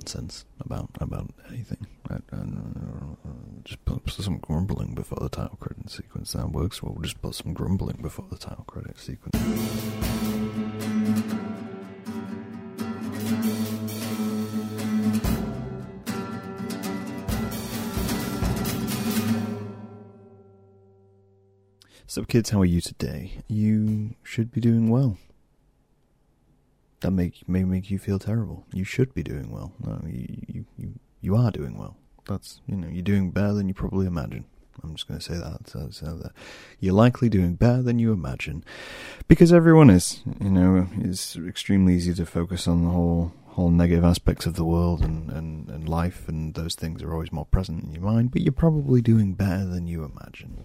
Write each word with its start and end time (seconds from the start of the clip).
nonsense 0.00 0.46
about 0.60 0.88
about 0.98 1.30
anything. 1.50 1.86
I, 2.08 2.14
I, 2.32 2.44
just 3.64 3.84
put 3.84 4.08
some 4.08 4.38
grumbling 4.38 4.94
before 4.94 5.18
the 5.20 5.28
title 5.28 5.58
credit 5.60 5.90
sequence. 5.90 6.32
That 6.32 6.50
works. 6.50 6.82
We'll 6.82 7.00
just 7.02 7.20
put 7.20 7.34
some 7.34 7.52
grumbling 7.52 7.98
before 8.00 8.26
the 8.30 8.38
title 8.38 8.64
credit 8.64 8.98
sequence. 8.98 9.36
So, 22.06 22.24
kids, 22.24 22.50
how 22.50 22.60
are 22.62 22.64
you 22.64 22.80
today? 22.80 23.42
You 23.46 24.16
should 24.24 24.50
be 24.50 24.60
doing 24.60 24.88
well. 24.88 25.18
That 27.00 27.12
make 27.12 27.48
may 27.48 27.64
make 27.64 27.90
you 27.90 27.98
feel 27.98 28.18
terrible. 28.18 28.66
You 28.72 28.84
should 28.84 29.14
be 29.14 29.22
doing 29.22 29.50
well. 29.50 29.72
No, 29.84 30.02
you 30.06 30.64
you 30.76 30.94
you, 31.20 31.36
are 31.36 31.50
doing 31.50 31.78
well. 31.78 31.96
That's 32.26 32.60
you 32.66 32.76
know 32.76 32.88
you're 32.88 33.02
doing 33.02 33.30
better 33.30 33.54
than 33.54 33.68
you 33.68 33.74
probably 33.74 34.06
imagine. 34.06 34.44
I'm 34.82 34.94
just 34.94 35.08
going 35.08 35.20
to 35.20 35.24
say 35.24 35.36
that. 35.36 35.68
So, 35.68 35.88
so 35.90 36.16
that 36.16 36.32
you're 36.78 36.94
likely 36.94 37.28
doing 37.28 37.54
better 37.54 37.82
than 37.82 37.98
you 37.98 38.12
imagine, 38.12 38.64
because 39.28 39.52
everyone 39.52 39.90
is. 39.90 40.22
You 40.40 40.50
know, 40.50 40.88
it's 40.98 41.36
extremely 41.36 41.94
easy 41.94 42.14
to 42.14 42.26
focus 42.26 42.66
on 42.68 42.84
the 42.84 42.90
whole 42.90 43.32
whole 43.46 43.70
negative 43.70 44.04
aspects 44.04 44.46
of 44.46 44.54
the 44.54 44.64
world 44.64 45.00
and, 45.02 45.28
and, 45.30 45.68
and 45.68 45.88
life, 45.88 46.28
and 46.28 46.54
those 46.54 46.74
things 46.74 47.02
are 47.02 47.12
always 47.12 47.32
more 47.32 47.46
present 47.46 47.82
in 47.82 47.92
your 47.92 48.02
mind. 48.02 48.30
But 48.30 48.42
you're 48.42 48.52
probably 48.52 49.02
doing 49.02 49.34
better 49.34 49.64
than 49.66 49.88
you 49.88 50.04
imagine. 50.04 50.64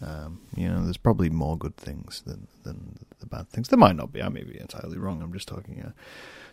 Um, 0.00 0.42
you 0.56 0.68
know, 0.68 0.84
there's 0.84 0.96
probably 0.96 1.30
more 1.30 1.58
good 1.58 1.76
things 1.76 2.22
than 2.24 2.46
than 2.62 2.98
the 3.20 3.26
bad 3.26 3.48
things. 3.48 3.68
There 3.68 3.78
might 3.78 3.96
not 3.96 4.12
be. 4.12 4.22
I 4.22 4.28
may 4.28 4.44
be 4.44 4.58
entirely 4.58 4.98
wrong. 4.98 5.22
I'm 5.22 5.32
just 5.32 5.48
talking 5.48 5.82
uh, 5.82 5.92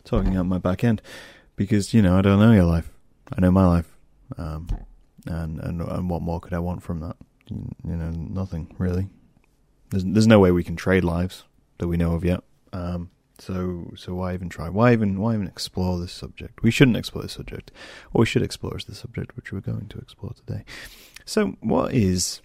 talking 0.03 0.35
out 0.35 0.45
my 0.45 0.57
back 0.57 0.83
end 0.83 1.01
because 1.55 1.93
you 1.93 2.01
know 2.01 2.17
I 2.17 2.21
don't 2.21 2.39
know 2.39 2.51
your 2.51 2.63
life. 2.63 2.89
I 3.35 3.41
know 3.41 3.51
my 3.51 3.65
life, 3.65 3.97
um, 4.37 4.67
and 5.25 5.59
and 5.59 5.81
and 5.81 6.09
what 6.09 6.21
more 6.21 6.39
could 6.39 6.53
I 6.53 6.59
want 6.59 6.83
from 6.83 6.99
that? 7.01 7.17
You, 7.49 7.95
know, 7.95 8.09
nothing 8.09 8.75
really. 8.77 9.07
There's 9.89 10.03
there's 10.03 10.27
no 10.27 10.39
way 10.39 10.51
we 10.51 10.63
can 10.63 10.75
trade 10.75 11.03
lives 11.03 11.43
that 11.77 11.87
we 11.87 11.97
know 11.97 12.13
of 12.13 12.25
yet. 12.25 12.43
Um, 12.73 13.11
so 13.37 13.91
so 13.95 14.15
why 14.15 14.33
even 14.33 14.49
try? 14.49 14.69
Why 14.69 14.93
even 14.93 15.19
why 15.19 15.35
even 15.35 15.47
explore 15.47 15.99
this 15.99 16.11
subject? 16.11 16.63
We 16.63 16.71
shouldn't 16.71 16.97
explore 16.97 17.23
this 17.23 17.33
subject. 17.33 17.71
What 18.11 18.21
we 18.21 18.25
should 18.25 18.41
explore 18.41 18.77
is 18.77 18.85
the 18.85 18.95
subject 18.95 19.35
which 19.35 19.51
we're 19.51 19.59
going 19.59 19.87
to 19.89 19.99
explore 19.99 20.33
today. 20.33 20.63
So 21.25 21.55
what 21.61 21.93
is 21.93 22.41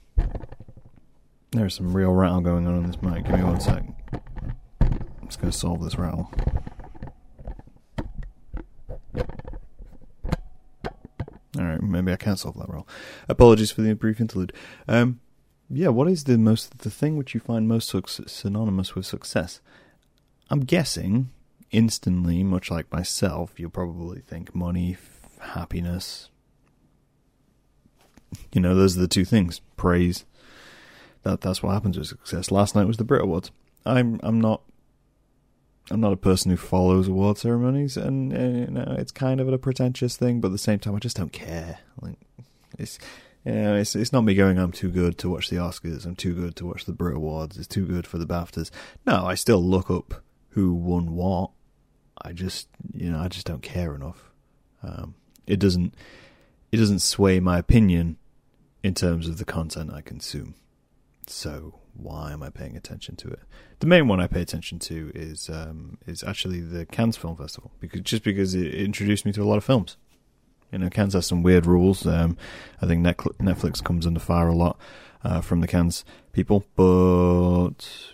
there's 1.53 1.75
some 1.75 1.97
real 1.97 2.12
rattle 2.12 2.41
going 2.41 2.67
on 2.67 2.77
in 2.77 2.87
this 2.87 3.03
mic. 3.03 3.25
Give 3.25 3.37
me 3.37 3.45
one 3.45 3.61
sec. 3.61 3.84
I'm 4.83 5.27
just 5.27 5.41
going 5.41 5.51
to 5.51 5.59
solve 5.59 5.83
this 5.83 5.97
rattle. 5.97 6.31
Alright, 11.59 11.83
maybe 11.83 12.12
I 12.12 12.17
can't 12.17 12.39
solve 12.39 12.56
that 12.59 12.69
rattle. 12.69 12.89
Apologies 13.28 13.73
for 13.73 13.83
the 13.83 13.95
brief 13.95 14.21
interlude. 14.21 14.53
Um, 14.87 15.21
yeah, 15.69 15.89
what 15.89 16.09
is 16.09 16.25
the 16.25 16.39
most 16.39 16.78
the 16.78 16.91
thing 16.91 17.17
which 17.17 17.34
you 17.34 17.41
find 17.41 17.67
most 17.69 17.95
synonymous 18.28 18.95
with 18.95 19.06
success? 19.06 19.61
I'm 20.48 20.61
guessing 20.61 21.31
instantly, 21.71 22.43
much 22.43 22.71
like 22.71 22.93
myself, 22.93 23.59
you'll 23.59 23.71
probably 23.71 24.21
think 24.21 24.55
money, 24.55 24.97
happiness. 25.41 26.28
You 28.53 28.61
know, 28.61 28.75
those 28.75 28.97
are 28.97 29.01
the 29.01 29.09
two 29.09 29.25
things: 29.25 29.60
praise 29.77 30.25
that 31.22 31.41
that's 31.41 31.62
what 31.62 31.72
happens 31.72 31.98
with 31.98 32.08
success. 32.08 32.50
Last 32.50 32.75
night 32.75 32.86
was 32.86 32.97
the 32.97 33.04
Brit 33.04 33.22
Awards. 33.22 33.50
I'm 33.84 34.20
I'm 34.22 34.41
not 34.41 34.62
I'm 35.91 36.00
not 36.00 36.12
a 36.12 36.16
person 36.16 36.50
who 36.50 36.56
follows 36.56 37.08
award 37.08 37.38
ceremonies, 37.38 37.97
and, 37.97 38.32
and 38.32 38.58
you 38.58 38.66
know 38.66 38.94
it's 38.98 39.12
kind 39.12 39.41
of 39.41 39.48
a 39.48 39.59
pretentious 39.59 40.16
thing, 40.16 40.41
but 40.41 40.48
at 40.48 40.53
the 40.53 40.59
same 40.59 40.78
time, 40.78 40.94
I 40.94 40.98
just 40.98 41.16
don't 41.16 41.32
care. 41.32 41.80
Like 42.00 42.19
it's 42.78 42.98
you 43.44 43.53
know, 43.53 43.76
it's 43.76 43.97
it's 43.97 44.12
not 44.12 44.22
me 44.22 44.34
going. 44.34 44.59
I'm 44.59 44.72
too 44.72 44.91
good 44.91 45.19
to 45.19 45.30
watch 45.30 45.48
the 45.48 45.56
Oscars. 45.56 46.06
I'm 46.06 46.16
too 46.16 46.34
good 46.34 46.56
to 46.56 46.66
watch 46.66 46.84
the 46.84 46.92
Brit 46.92 47.16
Awards. 47.16 47.56
It's 47.56 47.66
too 47.66 47.86
good 47.86 48.06
for 48.06 48.19
the 48.19 48.26
Baftas. 48.26 48.70
No, 49.06 49.25
I 49.25 49.34
still 49.34 49.62
look 49.62 49.91
up 49.91 50.22
who 50.50 50.75
won 50.75 51.14
what. 51.14 51.50
I 52.22 52.32
just 52.32 52.69
you 52.92 53.10
know 53.10 53.19
I 53.19 53.28
just 53.28 53.47
don't 53.47 53.62
care 53.62 53.94
enough. 53.94 54.30
Um, 54.82 55.14
it 55.47 55.59
doesn't 55.59 55.94
it 56.70 56.76
doesn't 56.76 57.00
sway 57.00 57.41
my 57.41 57.59
opinion 57.59 58.16
in 58.82 58.94
terms 58.94 59.26
of 59.26 59.38
the 59.38 59.44
content 59.44 59.92
I 59.92 60.03
consume. 60.03 60.54
So 61.30 61.80
why 61.94 62.32
am 62.32 62.42
I 62.42 62.50
paying 62.50 62.76
attention 62.76 63.16
to 63.16 63.28
it? 63.28 63.41
The 63.80 63.86
main 63.86 64.08
one 64.08 64.20
I 64.20 64.26
pay 64.26 64.42
attention 64.42 64.78
to 64.80 65.12
is 65.14 65.48
um, 65.48 65.98
is 66.06 66.22
actually 66.22 66.60
the 66.60 66.86
Cannes 66.86 67.16
Film 67.16 67.36
Festival 67.36 67.70
because 67.80 68.00
just 68.02 68.22
because 68.22 68.54
it 68.54 68.74
introduced 68.74 69.24
me 69.24 69.32
to 69.32 69.42
a 69.42 69.44
lot 69.44 69.56
of 69.56 69.64
films. 69.64 69.96
You 70.72 70.78
know, 70.78 70.91
Cannes 70.91 71.14
has 71.14 71.26
some 71.26 71.42
weird 71.42 71.66
rules. 71.66 72.06
Um, 72.06 72.36
I 72.80 72.86
think 72.86 73.04
Netflix 73.04 73.82
comes 73.82 74.06
under 74.06 74.20
fire 74.20 74.48
a 74.48 74.54
lot 74.54 74.78
uh, 75.24 75.41
from 75.41 75.60
the 75.60 75.66
Cannes 75.66 76.04
people, 76.32 76.64
but 76.76 78.12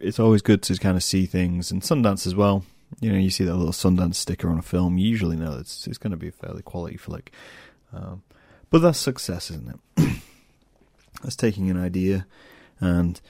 it's 0.00 0.18
always 0.18 0.42
good 0.42 0.62
to 0.64 0.76
kind 0.78 0.96
of 0.96 1.04
see 1.04 1.26
things 1.26 1.70
and 1.70 1.82
Sundance 1.82 2.26
as 2.26 2.34
well. 2.34 2.64
You 3.00 3.12
know, 3.12 3.18
you 3.18 3.30
see 3.30 3.44
that 3.44 3.54
little 3.54 3.72
Sundance 3.72 4.16
sticker 4.16 4.48
on 4.48 4.58
a 4.58 4.62
film, 4.62 4.98
you 4.98 5.08
usually 5.08 5.36
know 5.36 5.58
it's 5.58 5.86
it's 5.86 5.98
going 5.98 6.10
to 6.10 6.16
be 6.16 6.28
a 6.28 6.32
fairly 6.32 6.62
quality 6.62 6.96
flick. 6.96 7.32
Um, 7.92 8.22
but 8.70 8.80
that's 8.80 8.98
success, 8.98 9.50
isn't 9.50 9.78
it? 9.96 10.22
that's 11.22 11.36
taking 11.36 11.70
an 11.70 11.80
idea 11.80 12.26
and 12.82 13.20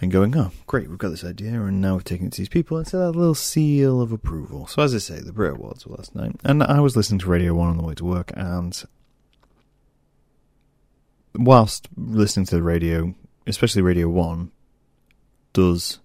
and 0.00 0.12
going, 0.12 0.36
oh, 0.36 0.52
great, 0.66 0.88
we've 0.88 0.98
got 0.98 1.08
this 1.08 1.24
idea, 1.24 1.60
and 1.60 1.80
now 1.80 1.94
we've 1.94 2.04
taken 2.04 2.26
it 2.28 2.32
to 2.32 2.40
these 2.40 2.48
people, 2.48 2.76
and 2.76 2.86
so 2.86 2.98
that 2.98 3.18
little 3.18 3.34
seal 3.34 4.00
of 4.00 4.12
approval. 4.12 4.66
So, 4.66 4.82
as 4.82 4.94
I 4.94 4.98
say, 4.98 5.20
the 5.20 5.32
Brit 5.32 5.54
Awards 5.54 5.86
were 5.86 5.96
last 5.96 6.14
night, 6.14 6.36
and 6.44 6.62
I 6.62 6.80
was 6.80 6.96
listening 6.96 7.18
to 7.20 7.26
Radio 7.28 7.54
1 7.54 7.68
on 7.68 7.76
the 7.76 7.82
way 7.82 7.94
to 7.94 8.04
work, 8.04 8.32
and 8.36 8.80
whilst 11.34 11.88
listening 11.96 12.46
to 12.46 12.56
the 12.56 12.62
radio, 12.62 13.14
especially 13.46 13.82
Radio 13.82 14.08
1, 14.08 14.52
does 15.52 15.98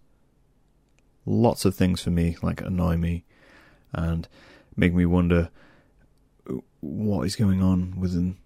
lots 1.25 1.65
of 1.65 1.75
things 1.75 2.01
for 2.01 2.09
me, 2.09 2.37
like 2.41 2.61
annoy 2.61 2.97
me, 2.97 3.25
and 3.91 4.27
make 4.75 4.93
me 4.93 5.05
wonder 5.05 5.49
what 6.79 7.25
is 7.25 7.35
going 7.35 7.61
on 7.61 7.99
within 7.99 8.37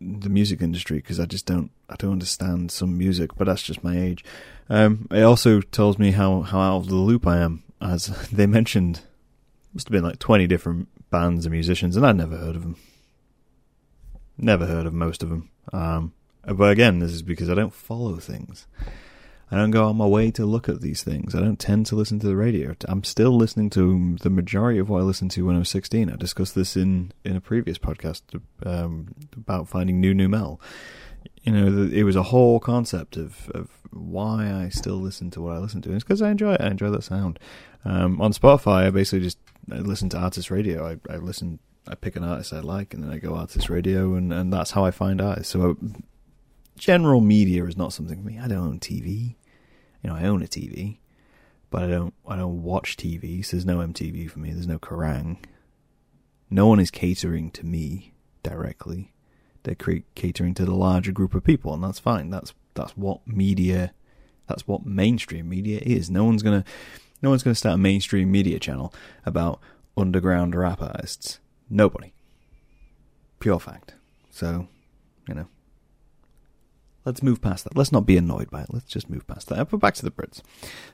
the 0.00 0.28
music 0.28 0.60
industry 0.60 0.98
because 0.98 1.18
I 1.18 1.24
just 1.24 1.46
don't 1.46 1.70
I 1.88 1.96
don't 1.96 2.12
understand 2.12 2.70
some 2.70 2.98
music, 2.98 3.36
but 3.36 3.46
that's 3.46 3.62
just 3.62 3.84
my 3.84 3.98
age. 3.98 4.24
Um, 4.68 5.06
it 5.10 5.22
also 5.22 5.60
tells 5.60 5.98
me 5.98 6.12
how 6.12 6.42
how 6.42 6.60
out 6.60 6.76
of 6.78 6.88
the 6.88 6.96
loop 6.96 7.26
I 7.26 7.38
am, 7.38 7.62
as 7.80 8.06
they 8.32 8.46
mentioned, 8.46 9.00
must 9.72 9.88
have 9.88 9.92
been 9.92 10.04
like 10.04 10.18
twenty 10.18 10.46
different 10.46 10.88
bands 11.10 11.46
and 11.46 11.52
musicians, 11.52 11.96
and 11.96 12.06
I'd 12.06 12.16
never 12.16 12.36
heard 12.36 12.56
of 12.56 12.62
them. 12.62 12.76
Never 14.38 14.66
heard 14.66 14.86
of 14.86 14.92
most 14.92 15.22
of 15.22 15.30
them. 15.30 15.50
Um, 15.72 16.12
but 16.44 16.70
again, 16.70 16.98
this 16.98 17.12
is 17.12 17.22
because 17.22 17.48
I 17.48 17.54
don't 17.54 17.74
follow 17.74 18.16
things. 18.16 18.66
I 19.50 19.56
don't 19.56 19.70
go 19.70 19.88
on 19.88 19.96
my 19.96 20.06
way 20.06 20.32
to 20.32 20.44
look 20.44 20.68
at 20.68 20.80
these 20.80 21.04
things. 21.04 21.34
I 21.34 21.40
don't 21.40 21.58
tend 21.58 21.86
to 21.86 21.96
listen 21.96 22.18
to 22.18 22.26
the 22.26 22.34
radio. 22.34 22.74
I'm 22.88 23.04
still 23.04 23.36
listening 23.36 23.70
to 23.70 24.16
the 24.20 24.30
majority 24.30 24.80
of 24.80 24.88
what 24.88 24.98
I 24.98 25.04
listened 25.04 25.30
to 25.32 25.46
when 25.46 25.54
I 25.54 25.60
was 25.60 25.68
16. 25.68 26.10
I 26.10 26.16
discussed 26.16 26.56
this 26.56 26.76
in, 26.76 27.12
in 27.24 27.36
a 27.36 27.40
previous 27.40 27.78
podcast 27.78 28.22
um, 28.64 29.14
about 29.36 29.68
finding 29.68 30.00
new 30.00 30.14
new 30.14 30.28
metal. 30.28 30.60
You 31.42 31.52
know, 31.52 31.88
it 31.92 32.02
was 32.02 32.16
a 32.16 32.22
whole 32.22 32.60
concept 32.60 33.16
of, 33.16 33.50
of 33.50 33.70
why 33.90 34.52
I 34.52 34.68
still 34.68 34.96
listen 34.96 35.30
to 35.32 35.40
what 35.40 35.56
I 35.56 35.58
listen 35.58 35.82
to. 35.82 35.92
It's 35.92 36.04
because 36.04 36.22
I 36.22 36.30
enjoy 36.30 36.54
it. 36.54 36.60
I 36.60 36.68
enjoy 36.68 36.90
that 36.90 37.04
sound. 37.04 37.38
Um, 37.84 38.20
on 38.20 38.32
Spotify, 38.32 38.86
I 38.86 38.90
basically 38.90 39.20
just 39.20 39.38
I 39.70 39.76
listen 39.78 40.08
to 40.10 40.18
artist 40.18 40.50
radio. 40.50 40.86
I, 40.86 41.12
I 41.12 41.16
listen, 41.16 41.58
I 41.88 41.94
pick 41.94 42.16
an 42.16 42.24
artist 42.24 42.52
I 42.52 42.60
like, 42.60 42.94
and 42.94 43.02
then 43.02 43.10
I 43.10 43.18
go 43.18 43.34
artist 43.34 43.68
radio, 43.68 44.14
and, 44.14 44.32
and 44.32 44.52
that's 44.52 44.72
how 44.72 44.84
I 44.84 44.90
find 44.90 45.20
artists. 45.20 45.52
So 45.52 45.76
general 46.76 47.20
media 47.20 47.64
is 47.64 47.76
not 47.76 47.92
something 47.92 48.22
for 48.22 48.26
me. 48.26 48.38
I 48.38 48.48
don't 48.48 48.66
own 48.66 48.80
TV. 48.80 49.36
You 50.02 50.10
know, 50.10 50.16
I 50.16 50.24
own 50.24 50.42
a 50.42 50.46
TV, 50.46 50.98
but 51.70 51.84
I 51.84 51.88
don't. 51.88 52.14
I 52.26 52.36
don't 52.36 52.62
watch 52.62 52.96
TV. 52.96 53.44
So 53.44 53.56
there's 53.56 53.66
no 53.66 53.78
MTV 53.78 54.30
for 54.30 54.38
me. 54.38 54.50
There's 54.50 54.66
no 54.66 54.78
Kerrang. 54.78 55.38
No 56.50 56.66
one 56.66 56.78
is 56.78 56.90
catering 56.90 57.50
to 57.52 57.66
me 57.66 58.14
directly. 58.42 59.12
They're 59.66 60.02
catering 60.14 60.54
to 60.54 60.64
the 60.64 60.74
larger 60.74 61.12
group 61.12 61.34
of 61.34 61.44
people, 61.44 61.74
and 61.74 61.82
that's 61.82 61.98
fine. 61.98 62.30
That's 62.30 62.54
that's 62.74 62.96
what 62.96 63.26
media. 63.26 63.92
That's 64.48 64.66
what 64.66 64.86
mainstream 64.86 65.48
media 65.48 65.80
is. 65.82 66.08
No 66.08 66.24
one's 66.24 66.42
gonna. 66.42 66.64
No 67.20 67.30
one's 67.30 67.42
gonna 67.42 67.54
start 67.54 67.74
a 67.74 67.78
mainstream 67.78 68.30
media 68.30 68.58
channel 68.58 68.94
about 69.24 69.60
underground 69.96 70.54
rap 70.54 70.80
artists. 70.80 71.40
Nobody. 71.68 72.12
Pure 73.40 73.60
fact. 73.60 73.94
So, 74.30 74.68
you 75.28 75.34
know, 75.34 75.48
Let's 77.06 77.22
move 77.22 77.40
past 77.40 77.62
that. 77.62 77.76
Let's 77.76 77.92
not 77.92 78.04
be 78.04 78.16
annoyed 78.16 78.50
by 78.50 78.62
it. 78.62 78.74
Let's 78.74 78.86
just 78.86 79.08
move 79.08 79.26
past 79.28 79.48
that. 79.48 79.70
But 79.70 79.78
back 79.78 79.94
to 79.94 80.04
the 80.04 80.10
Brits. 80.10 80.42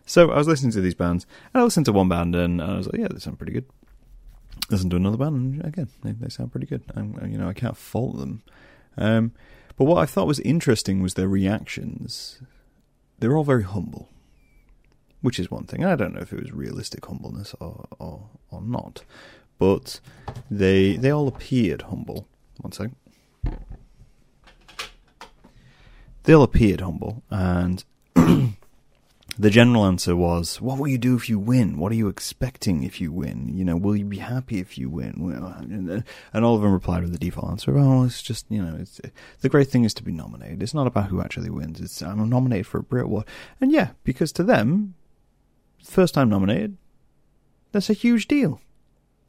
So 0.04 0.30
I 0.30 0.36
was 0.36 0.46
listening 0.46 0.72
to 0.72 0.82
these 0.82 0.94
bands, 0.94 1.26
and 1.52 1.62
I 1.62 1.64
listened 1.64 1.86
to 1.86 1.92
one 1.92 2.10
band, 2.10 2.34
and 2.36 2.60
I 2.60 2.76
was 2.76 2.86
like, 2.86 3.00
yeah, 3.00 3.08
they 3.10 3.18
sound 3.18 3.38
pretty 3.38 3.54
good. 3.54 3.64
Listen 4.70 4.90
to 4.90 4.96
another 4.96 5.16
band, 5.16 5.36
and 5.36 5.64
again, 5.64 5.88
they, 6.02 6.12
they 6.12 6.28
sound 6.28 6.52
pretty 6.52 6.66
good. 6.66 6.82
And, 6.94 7.30
you 7.30 7.38
know, 7.38 7.48
I 7.48 7.52
can't 7.52 7.76
fault 7.76 8.18
them. 8.18 8.42
Um, 8.96 9.32
but 9.76 9.84
what 9.84 9.98
I 9.98 10.06
thought 10.06 10.26
was 10.26 10.40
interesting 10.40 11.02
was 11.02 11.14
their 11.14 11.28
reactions. 11.28 12.40
They 13.18 13.28
were 13.28 13.36
all 13.36 13.44
very 13.44 13.64
humble. 13.64 14.08
which 15.20 15.38
is 15.38 15.50
one 15.50 15.64
thing. 15.64 15.84
I 15.84 15.96
don't 15.96 16.14
know 16.14 16.20
if 16.20 16.32
it 16.32 16.40
was 16.40 16.52
realistic 16.52 17.06
humbleness 17.06 17.54
or 17.60 17.86
or, 17.98 18.28
or 18.50 18.60
not, 18.60 19.04
but 19.58 20.00
they 20.50 20.96
they 20.96 21.10
all 21.10 21.28
appeared 21.28 21.82
humble. 21.82 22.26
One 22.60 22.72
second. 22.72 22.96
They 26.24 26.32
all 26.34 26.42
appeared 26.44 26.80
humble, 26.80 27.22
and 27.30 27.84
the 29.38 29.50
general 29.50 29.86
answer 29.86 30.14
was, 30.14 30.60
"What 30.60 30.78
will 30.78 30.88
you 30.88 30.98
do 30.98 31.16
if 31.16 31.28
you 31.28 31.38
win? 31.38 31.78
What 31.78 31.92
are 31.92 31.96
you 31.96 32.08
expecting 32.08 32.82
if 32.82 33.00
you 33.00 33.10
win? 33.12 33.50
You 33.54 33.64
know, 33.64 33.76
will 33.76 33.96
you 33.96 34.04
be 34.04 34.18
happy 34.18 34.58
if 34.58 34.76
you 34.76 34.90
win?" 34.90 36.04
And 36.32 36.44
all 36.44 36.56
of 36.56 36.62
them 36.62 36.72
replied 36.72 37.02
with 37.02 37.12
the 37.12 37.18
default 37.18 37.50
answer, 37.50 37.76
"Oh, 37.78 38.04
it's 38.04 38.22
just 38.22 38.46
you 38.50 38.62
know, 38.62 38.76
it's 38.78 39.00
the 39.40 39.48
great 39.48 39.68
thing 39.68 39.84
is 39.84 39.94
to 39.94 40.02
be 40.02 40.12
nominated. 40.12 40.62
It's 40.62 40.74
not 40.74 40.86
about 40.86 41.08
who 41.08 41.20
actually 41.20 41.50
wins. 41.50 41.80
It's 41.80 42.02
I'm 42.02 42.28
nominated 42.28 42.66
for 42.66 42.78
a 42.78 42.82
Brit 42.82 43.04
Award, 43.04 43.26
and 43.60 43.72
yeah, 43.72 43.90
because 44.04 44.32
to 44.32 44.42
them, 44.42 44.94
first 45.82 46.14
time 46.14 46.28
nominated, 46.28 46.76
that's 47.72 47.90
a 47.90 47.94
huge 47.94 48.28
deal. 48.28 48.60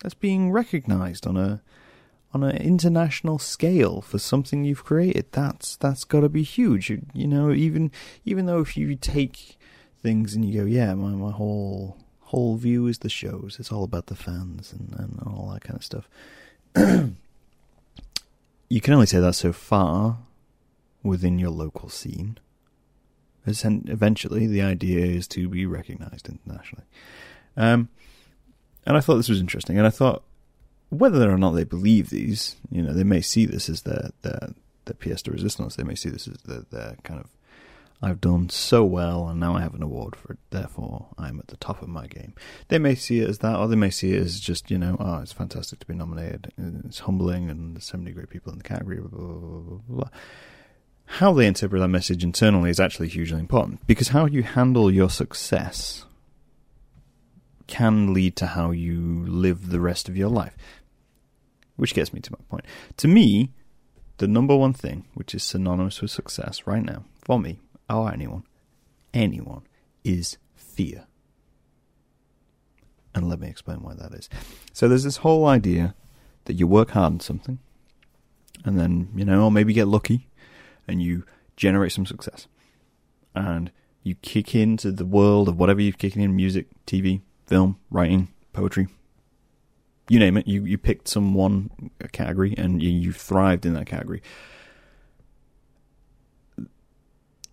That's 0.02 0.16
being 0.16 0.52
recognised 0.52 1.26
on 1.26 1.38
a 1.38 1.62
on 2.34 2.44
an 2.44 2.58
international 2.58 3.38
scale 3.38 4.02
for 4.02 4.18
something 4.18 4.66
you've 4.66 4.84
created. 4.84 5.28
That's 5.32 5.76
that's 5.78 6.04
got 6.04 6.22
to 6.22 6.30
be 6.30 6.44
huge. 6.44 6.90
You, 6.90 7.06
you, 7.14 7.28
know, 7.28 7.52
even 7.52 7.92
even 8.26 8.48
though 8.48 8.60
if 8.60 8.76
you 8.76 8.96
take 8.96 9.58
things 10.04 10.36
and 10.36 10.46
you 10.46 10.62
go, 10.62 10.66
yeah, 10.68 10.94
my 10.94 11.10
my 11.10 11.32
whole 11.32 11.98
whole 12.20 12.58
view 12.58 12.86
is 12.88 13.00
the 13.00 13.10
shows. 13.10 13.58
It's 13.60 13.72
all 13.72 13.84
about 13.84 14.08
the 14.08 14.16
fans 14.16 14.74
and, 14.74 14.94
and 14.98 15.20
all 15.26 15.52
that 15.54 15.64
kind 15.64 15.78
of 15.78 15.84
stuff. 15.84 16.08
you 18.70 18.82
can 18.82 18.94
only 18.94 19.06
say 19.06 19.20
that 19.20 19.34
so 19.34 19.54
far 19.54 20.18
within 21.02 21.40
your 21.40 21.52
local 21.52 21.90
scene. 21.90 22.38
Eventually, 23.46 24.48
the 24.48 24.62
idea 24.62 25.06
is 25.06 25.28
to 25.30 25.50
be 25.50 25.66
recognised 25.66 26.30
internationally. 26.30 26.86
Um, 27.58 27.90
and 28.86 28.96
I 28.96 29.02
thought 29.02 29.18
this 29.18 29.30
was 29.30 29.42
interesting, 29.42 29.78
and 29.78 29.86
I 29.86 29.90
thought 29.90 30.24
whether 30.90 31.30
or 31.30 31.38
not 31.38 31.52
they 31.52 31.64
believe 31.64 32.10
these, 32.10 32.56
you 32.72 32.82
know, 32.82 32.94
they 32.94 33.04
may 33.04 33.22
see 33.22 33.46
this 33.46 33.70
as 33.70 33.82
their 33.82 34.12
their 34.22 34.54
their 34.86 34.96
pièce 34.96 35.24
de 35.24 35.32
résistance. 35.32 35.76
They 35.76 35.84
may 35.84 35.96
see 35.96 36.10
this 36.10 36.28
as 36.28 36.38
their, 36.46 36.62
their 36.72 36.96
kind 37.04 37.20
of 37.20 37.28
I've 38.04 38.20
done 38.20 38.50
so 38.50 38.84
well 38.84 39.30
and 39.30 39.40
now 39.40 39.56
I 39.56 39.62
have 39.62 39.74
an 39.74 39.82
award 39.82 40.18
for 40.18 40.34
it, 40.34 40.40
therefore 40.50 41.08
I'm 41.18 41.40
at 41.40 41.48
the 41.48 41.56
top 41.58 41.82
of 41.82 41.88
my 41.88 42.06
game. 42.08 42.34
They 42.68 42.78
may 42.78 42.96
see 42.96 43.20
it 43.20 43.30
as 43.30 43.40
that, 43.40 43.58
or 43.58 43.70
they 43.70 43.78
may 43.78 43.92
see 43.92 44.14
it 44.14 44.22
as 44.22 44.42
just, 44.42 44.70
you 44.70 44.78
know, 44.78 44.98
oh, 45.00 45.20
it's 45.20 45.32
fantastic 45.32 45.80
to 45.80 45.88
be 45.88 45.94
nominated, 45.94 46.52
it's 46.86 47.00
humbling, 47.00 47.50
and 47.50 47.76
there's 47.76 47.86
so 47.86 47.98
many 47.98 48.12
great 48.12 48.30
people 48.30 48.52
in 48.52 48.58
the 48.58 48.64
category, 48.64 48.98
blah, 48.98 49.10
blah, 49.10 49.60
blah, 49.60 49.80
blah. 49.88 50.10
How 51.06 51.32
they 51.32 51.48
interpret 51.48 51.80
that 51.80 51.88
message 51.88 52.26
internally 52.26 52.70
is 52.70 52.80
actually 52.80 53.08
hugely 53.08 53.40
important 53.40 53.86
because 53.88 54.10
how 54.10 54.26
you 54.26 54.44
handle 54.44 54.92
your 54.92 55.10
success 55.10 56.06
can 57.68 58.14
lead 58.14 58.36
to 58.36 58.48
how 58.48 58.72
you 58.72 59.26
live 59.26 59.70
the 59.70 59.80
rest 59.80 60.10
of 60.10 60.18
your 60.18 60.30
life. 60.30 60.56
Which 61.78 61.94
gets 61.94 62.14
me 62.14 62.20
to 62.20 62.32
my 62.32 62.40
point. 62.50 62.66
To 62.98 63.08
me, 63.08 63.52
the 64.18 64.28
number 64.28 64.56
one 64.56 64.74
thing 64.74 65.06
which 65.14 65.34
is 65.34 65.44
synonymous 65.44 66.02
with 66.02 66.12
success 66.12 66.68
right 66.68 66.84
now, 66.84 67.06
for 67.26 67.40
me, 67.40 67.60
or 68.01 68.12
anyone, 68.12 68.44
anyone, 69.13 69.63
is 70.04 70.38
fear. 70.56 71.06
And 73.16 73.30
let 73.30 73.40
me 73.40 73.48
explain 73.48 73.81
why 73.81 73.94
that 73.94 74.13
is. 74.13 74.30
So 74.72 74.88
there's 74.88 75.04
this 75.04 75.18
whole 75.18 75.45
idea 75.45 75.95
that 76.45 76.54
you 76.54 76.68
work 76.68 76.92
hard 76.92 77.13
on 77.13 77.19
something, 77.19 77.60
and 78.66 78.80
then, 78.80 79.10
you 79.16 79.25
know, 79.25 79.45
or 79.45 79.51
maybe 79.51 79.74
get 79.74 79.88
lucky, 79.88 80.28
and 80.88 81.01
you 81.01 81.24
generate 81.56 81.92
some 81.92 82.06
success. 82.06 82.48
And 83.36 83.72
you 84.01 84.16
kick 84.16 84.56
into 84.56 84.92
the 84.92 85.06
world 85.06 85.48
of 85.48 85.57
whatever 85.57 85.81
you've 85.81 85.98
kicking 85.98 86.22
in 86.22 86.36
music, 86.36 86.68
TV, 86.86 87.22
film, 87.45 87.80
writing, 87.90 88.30
poetry, 88.51 88.88
you 90.10 90.19
name 90.19 90.38
it. 90.38 90.48
You 90.48 90.66
you 90.66 90.78
picked 90.78 91.07
some 91.07 91.34
one 91.34 91.69
category 92.12 92.54
and 92.57 92.81
you, 92.81 92.90
you 92.90 93.12
thrived 93.13 93.66
in 93.66 93.74
that 93.74 93.86
category. 93.86 94.22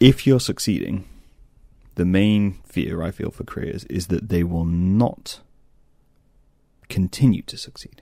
If 0.01 0.27
you're 0.27 0.41
succeeding, 0.41 1.05
the 1.97 2.07
main 2.07 2.55
fear 2.65 3.03
I 3.03 3.11
feel 3.11 3.31
for 3.31 3.45
creators 3.45 3.85
is 3.85 4.07
that 4.07 4.31
they 4.31 4.43
will 4.43 4.65
not 4.65 5.41
continue 6.89 7.43
to 7.43 7.59
succeed. 7.59 8.01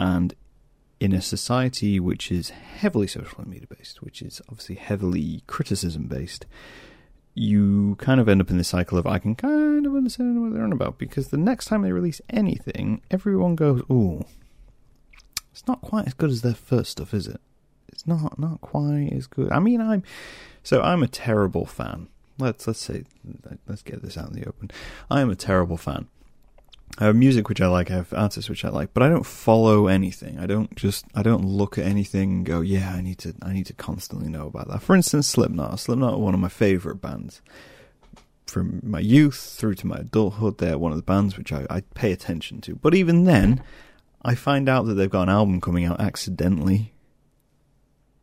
And 0.00 0.34
in 0.98 1.12
a 1.12 1.22
society 1.22 2.00
which 2.00 2.32
is 2.32 2.50
heavily 2.50 3.06
social 3.06 3.48
media 3.48 3.68
based, 3.68 4.02
which 4.02 4.22
is 4.22 4.42
obviously 4.48 4.74
heavily 4.74 5.44
criticism 5.46 6.08
based, 6.08 6.46
you 7.34 7.94
kind 8.00 8.20
of 8.20 8.28
end 8.28 8.40
up 8.40 8.50
in 8.50 8.58
this 8.58 8.68
cycle 8.68 8.98
of 8.98 9.06
I 9.06 9.20
can 9.20 9.36
kind 9.36 9.86
of 9.86 9.94
understand 9.94 10.42
what 10.42 10.52
they're 10.52 10.64
on 10.64 10.72
about 10.72 10.98
because 10.98 11.28
the 11.28 11.36
next 11.36 11.66
time 11.66 11.82
they 11.82 11.92
release 11.92 12.20
anything, 12.28 13.02
everyone 13.08 13.54
goes, 13.54 13.82
"Ooh, 13.88 14.24
it's 15.52 15.66
not 15.68 15.80
quite 15.80 16.08
as 16.08 16.14
good 16.14 16.30
as 16.30 16.42
their 16.42 16.54
first 16.54 16.90
stuff, 16.90 17.14
is 17.14 17.28
it? 17.28 17.40
It's 17.92 18.06
not 18.06 18.38
not 18.38 18.60
quite 18.60 19.12
as 19.12 19.26
good." 19.26 19.50
I 19.52 19.58
mean, 19.58 19.80
I'm 19.80 20.02
so 20.62 20.82
I'm 20.82 21.02
a 21.02 21.08
terrible 21.08 21.66
fan. 21.66 22.08
Let's 22.38 22.66
let's 22.66 22.80
say 22.80 23.04
let's 23.66 23.82
get 23.82 24.02
this 24.02 24.16
out 24.16 24.30
in 24.30 24.40
the 24.40 24.48
open. 24.48 24.70
I 25.10 25.20
am 25.20 25.30
a 25.30 25.36
terrible 25.36 25.76
fan 25.76 26.08
I 26.98 27.04
have 27.04 27.16
music 27.16 27.48
which 27.48 27.60
I 27.60 27.68
like, 27.68 27.90
I 27.90 27.94
have 27.94 28.12
artists 28.12 28.50
which 28.50 28.64
I 28.64 28.68
like, 28.68 28.92
but 28.92 29.02
I 29.02 29.08
don't 29.08 29.24
follow 29.24 29.86
anything. 29.86 30.38
I 30.38 30.46
don't 30.46 30.74
just 30.74 31.04
I 31.14 31.22
don't 31.22 31.44
look 31.44 31.78
at 31.78 31.86
anything 31.86 32.30
and 32.30 32.46
go, 32.46 32.60
yeah, 32.60 32.92
I 32.92 33.00
need 33.00 33.18
to 33.18 33.34
I 33.42 33.52
need 33.52 33.66
to 33.66 33.72
constantly 33.72 34.28
know 34.28 34.46
about 34.46 34.68
that. 34.68 34.82
For 34.82 34.96
instance, 34.96 35.28
Slipknot. 35.28 35.78
Slipknot 35.78 36.14
are 36.14 36.18
one 36.18 36.34
of 36.34 36.40
my 36.40 36.48
favorite 36.48 36.96
bands. 36.96 37.40
From 38.46 38.80
my 38.82 38.98
youth 38.98 39.38
through 39.38 39.76
to 39.76 39.86
my 39.86 39.98
adulthood, 39.98 40.58
they're 40.58 40.78
one 40.78 40.90
of 40.90 40.98
the 40.98 41.04
bands 41.04 41.38
which 41.38 41.52
I, 41.52 41.66
I 41.70 41.82
pay 41.94 42.10
attention 42.10 42.60
to. 42.62 42.74
But 42.74 42.94
even 42.94 43.24
then, 43.24 43.62
I 44.22 44.34
find 44.34 44.68
out 44.68 44.86
that 44.86 44.94
they've 44.94 45.08
got 45.08 45.22
an 45.22 45.28
album 45.28 45.60
coming 45.60 45.84
out 45.84 46.00
accidentally. 46.00 46.92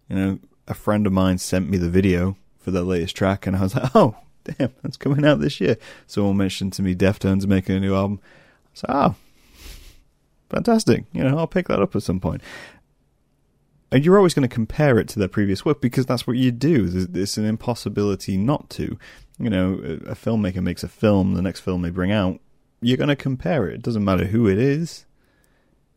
You 0.10 0.16
know, 0.16 0.40
a 0.68 0.74
friend 0.74 1.06
of 1.08 1.14
mine 1.14 1.38
sent 1.38 1.70
me 1.70 1.78
the 1.78 1.90
video 1.90 2.38
for 2.60 2.72
their 2.72 2.84
latest 2.84 3.16
track, 3.16 3.48
and 3.48 3.56
I 3.56 3.62
was 3.62 3.76
like, 3.76 3.92
oh, 3.96 4.16
damn, 4.44 4.74
that's 4.82 4.98
coming 4.98 5.26
out 5.26 5.40
this 5.40 5.60
year. 5.60 5.78
Someone 6.06 6.38
mentioned 6.38 6.74
to 6.74 6.82
me 6.82 6.96
Deftones 6.96 7.44
are 7.44 7.48
making 7.48 7.76
a 7.76 7.80
new 7.80 7.96
album. 7.96 8.20
So, 8.74 8.86
oh, 8.90 9.16
fantastic. 10.50 11.06
You 11.14 11.24
know, 11.24 11.38
I'll 11.38 11.48
pick 11.48 11.68
that 11.68 11.82
up 11.82 11.96
at 11.96 12.04
some 12.04 12.20
point. 12.20 12.42
And 13.90 14.04
you're 14.04 14.18
always 14.18 14.34
going 14.34 14.48
to 14.48 14.54
compare 14.54 15.00
it 15.00 15.08
to 15.10 15.20
their 15.20 15.30
previous 15.30 15.64
work 15.64 15.80
because 15.80 16.06
that's 16.06 16.28
what 16.28 16.36
you 16.36 16.52
do. 16.52 17.08
It's 17.14 17.38
an 17.38 17.46
impossibility 17.46 18.36
not 18.36 18.70
to. 18.72 19.00
You 19.40 19.50
know, 19.50 19.74
a 20.06 20.16
filmmaker 20.16 20.62
makes 20.62 20.84
a 20.84 20.90
film, 20.90 21.36
the 21.36 21.42
next 21.42 21.62
film 21.62 21.84
they 21.84 21.90
bring 21.90 22.12
out, 22.12 22.40
you're 22.82 22.98
going 22.98 23.08
to 23.08 23.16
compare 23.16 23.68
it. 23.68 23.76
It 23.76 23.82
doesn't 23.84 24.04
matter 24.04 24.26
who 24.26 24.48
it 24.48 24.58
is. 24.58 25.06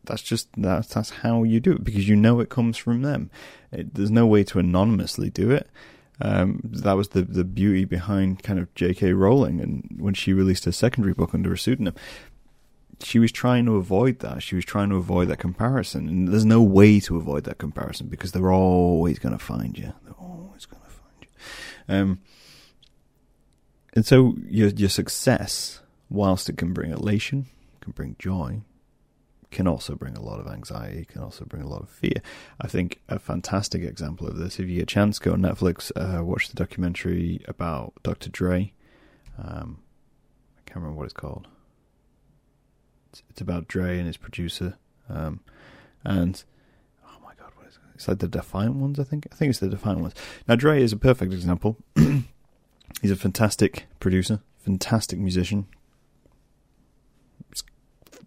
That's 0.04 0.22
just 0.22 0.48
that's 0.56 0.88
that's 0.88 1.10
how 1.10 1.42
you 1.42 1.60
do 1.60 1.72
it 1.72 1.84
because 1.84 2.08
you 2.08 2.16
know 2.16 2.40
it 2.40 2.48
comes 2.48 2.76
from 2.76 3.02
them. 3.02 3.30
It, 3.70 3.94
there's 3.94 4.10
no 4.10 4.26
way 4.26 4.44
to 4.44 4.58
anonymously 4.58 5.30
do 5.30 5.50
it. 5.50 5.68
Um, 6.22 6.60
that 6.64 6.94
was 6.94 7.10
the 7.10 7.22
the 7.22 7.44
beauty 7.44 7.84
behind 7.84 8.42
kind 8.42 8.58
of 8.58 8.74
J.K. 8.74 9.12
Rowling 9.12 9.60
and 9.60 9.96
when 9.98 10.14
she 10.14 10.32
released 10.32 10.64
her 10.64 10.72
secondary 10.72 11.14
book 11.14 11.34
under 11.34 11.52
a 11.52 11.58
pseudonym 11.58 11.94
she 13.02 13.18
was 13.18 13.32
trying 13.32 13.66
to 13.66 13.76
avoid 13.76 14.18
that. 14.20 14.42
She 14.42 14.54
was 14.54 14.64
trying 14.64 14.90
to 14.90 14.96
avoid 14.96 15.28
that 15.28 15.38
comparison, 15.38 16.08
and 16.08 16.28
there's 16.28 16.44
no 16.44 16.62
way 16.62 17.00
to 17.00 17.16
avoid 17.16 17.44
that 17.44 17.58
comparison 17.58 18.08
because 18.08 18.32
they're 18.32 18.52
always 18.52 19.18
going 19.18 19.36
to 19.36 19.44
find 19.44 19.76
you. 19.78 19.92
They're 20.04 20.14
always 20.14 20.66
going 20.66 20.82
to 20.82 20.90
find 20.90 21.22
you. 21.22 21.94
Um, 21.94 22.20
and 23.94 24.06
so 24.06 24.36
your 24.46 24.68
your 24.68 24.88
success, 24.88 25.80
whilst 26.08 26.48
it 26.48 26.56
can 26.56 26.72
bring 26.72 26.90
elation, 26.90 27.46
can 27.80 27.92
bring 27.92 28.16
joy, 28.18 28.60
can 29.50 29.66
also 29.66 29.94
bring 29.94 30.16
a 30.16 30.22
lot 30.22 30.40
of 30.40 30.46
anxiety, 30.46 31.04
can 31.04 31.22
also 31.22 31.44
bring 31.44 31.62
a 31.62 31.68
lot 31.68 31.82
of 31.82 31.88
fear. 31.88 32.22
I 32.60 32.68
think 32.68 33.00
a 33.08 33.18
fantastic 33.18 33.82
example 33.82 34.26
of 34.26 34.36
this, 34.36 34.58
if 34.58 34.68
you 34.68 34.76
get 34.76 34.82
a 34.84 34.86
chance, 34.86 35.18
go 35.18 35.32
on 35.32 35.42
Netflix, 35.42 35.90
uh, 35.96 36.24
watch 36.24 36.48
the 36.48 36.54
documentary 36.54 37.40
about 37.48 37.92
Dr. 38.02 38.30
Dre. 38.30 38.72
Um, 39.38 39.78
I 40.58 40.62
can't 40.66 40.76
remember 40.76 40.98
what 40.98 41.04
it's 41.04 41.12
called. 41.12 41.48
It's, 43.10 43.22
it's 43.30 43.40
about 43.40 43.66
Dre 43.66 43.98
and 43.98 44.06
his 44.06 44.16
producer. 44.16 44.76
Um, 45.08 45.40
and 46.04 46.42
oh 47.04 47.18
my 47.22 47.32
god, 47.34 47.50
what 47.56 47.66
is 47.66 47.74
it? 47.74 47.80
It's 47.94 48.08
like 48.08 48.18
the 48.18 48.28
Defiant 48.28 48.76
ones, 48.76 49.00
I 49.00 49.04
think. 49.04 49.26
I 49.32 49.34
think 49.34 49.50
it's 49.50 49.58
the 49.58 49.68
Defiant 49.68 50.00
ones. 50.00 50.14
Now 50.46 50.54
Dre 50.54 50.80
is 50.80 50.92
a 50.92 50.96
perfect 50.96 51.32
example. 51.32 51.76
he's 53.02 53.10
a 53.10 53.16
fantastic 53.16 53.86
producer, 53.98 54.40
fantastic 54.64 55.18
musician. 55.18 55.66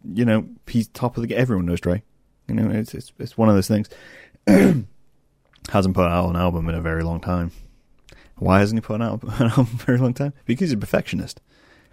You 0.04 0.26
know, 0.26 0.48
he's 0.68 0.88
top 0.90 1.18
of 1.18 1.22
the. 1.22 1.28
game. 1.28 1.40
Everyone 1.40 1.66
knows 1.66 1.82
Dre. 1.82 2.04
You 2.48 2.56
know, 2.56 2.70
it's 2.70 2.94
it's 2.94 3.12
it's 3.20 3.38
one 3.38 3.50
of 3.50 3.56
those 3.56 3.68
things. 3.68 3.90
Hasn't 5.70 5.96
put 5.96 6.08
out 6.08 6.30
an 6.30 6.36
album 6.36 6.68
in 6.68 6.76
a 6.76 6.82
very 6.82 7.04
long 7.04 7.22
time. 7.22 7.52
Why 8.38 8.60
hasn't 8.60 8.78
he 8.78 8.86
put 8.86 9.02
out 9.02 9.24
an 9.40 9.48
album 9.48 9.70
in 9.72 9.80
a 9.80 9.84
very 9.84 9.98
long 9.98 10.14
time? 10.14 10.34
Because 10.46 10.70
he's 10.70 10.74
a 10.74 10.78
perfectionist. 10.78 11.40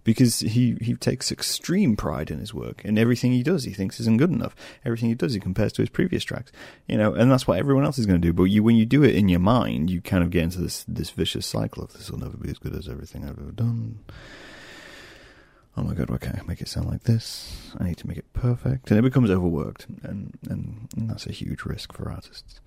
because 0.02 0.40
he, 0.40 0.76
he 0.80 0.94
takes 0.94 1.30
extreme 1.30 1.96
pride 1.96 2.30
in 2.30 2.38
his 2.38 2.54
work 2.54 2.82
and 2.84 2.98
everything 2.98 3.32
he 3.32 3.42
does 3.42 3.64
he 3.64 3.72
thinks 3.72 4.00
isn't 4.00 4.16
good 4.16 4.30
enough. 4.30 4.56
Everything 4.84 5.08
he 5.08 5.14
does 5.14 5.34
he 5.34 5.40
compares 5.40 5.72
to 5.74 5.82
his 5.82 5.90
previous 5.90 6.24
tracks. 6.24 6.50
You 6.88 6.96
know, 6.96 7.14
and 7.14 7.30
that's 7.30 7.46
what 7.46 7.58
everyone 7.58 7.84
else 7.84 7.98
is 7.98 8.06
going 8.06 8.20
to 8.20 8.26
do. 8.26 8.32
But 8.32 8.44
you 8.44 8.62
when 8.62 8.76
you 8.76 8.86
do 8.86 9.04
it 9.04 9.14
in 9.14 9.28
your 9.28 9.40
mind, 9.40 9.90
you 9.90 10.00
kind 10.00 10.24
of 10.24 10.30
get 10.30 10.42
into 10.44 10.60
this 10.60 10.84
this 10.88 11.10
vicious 11.10 11.46
cycle 11.46 11.84
of 11.84 11.92
this 11.92 12.10
will 12.10 12.18
never 12.18 12.36
be 12.36 12.50
as 12.50 12.58
good 12.58 12.74
as 12.74 12.88
everything 12.88 13.24
I've 13.24 13.38
ever 13.38 13.52
done. 13.52 14.00
Oh 15.76 15.82
my 15.82 15.94
god, 15.94 16.10
why 16.10 16.18
can't 16.18 16.38
I 16.38 16.42
make 16.46 16.60
it 16.60 16.68
sound 16.68 16.88
like 16.88 17.04
this? 17.04 17.72
I 17.78 17.84
need 17.84 17.96
to 17.98 18.08
make 18.08 18.18
it 18.18 18.32
perfect. 18.32 18.90
And 18.90 18.98
it 18.98 19.02
becomes 19.02 19.30
overworked 19.30 19.86
and, 20.02 20.36
and, 20.48 20.88
that's 20.96 21.26
a 21.26 21.32
huge 21.32 21.64
risk 21.64 21.92
for 21.92 22.10
artists. 22.10 22.60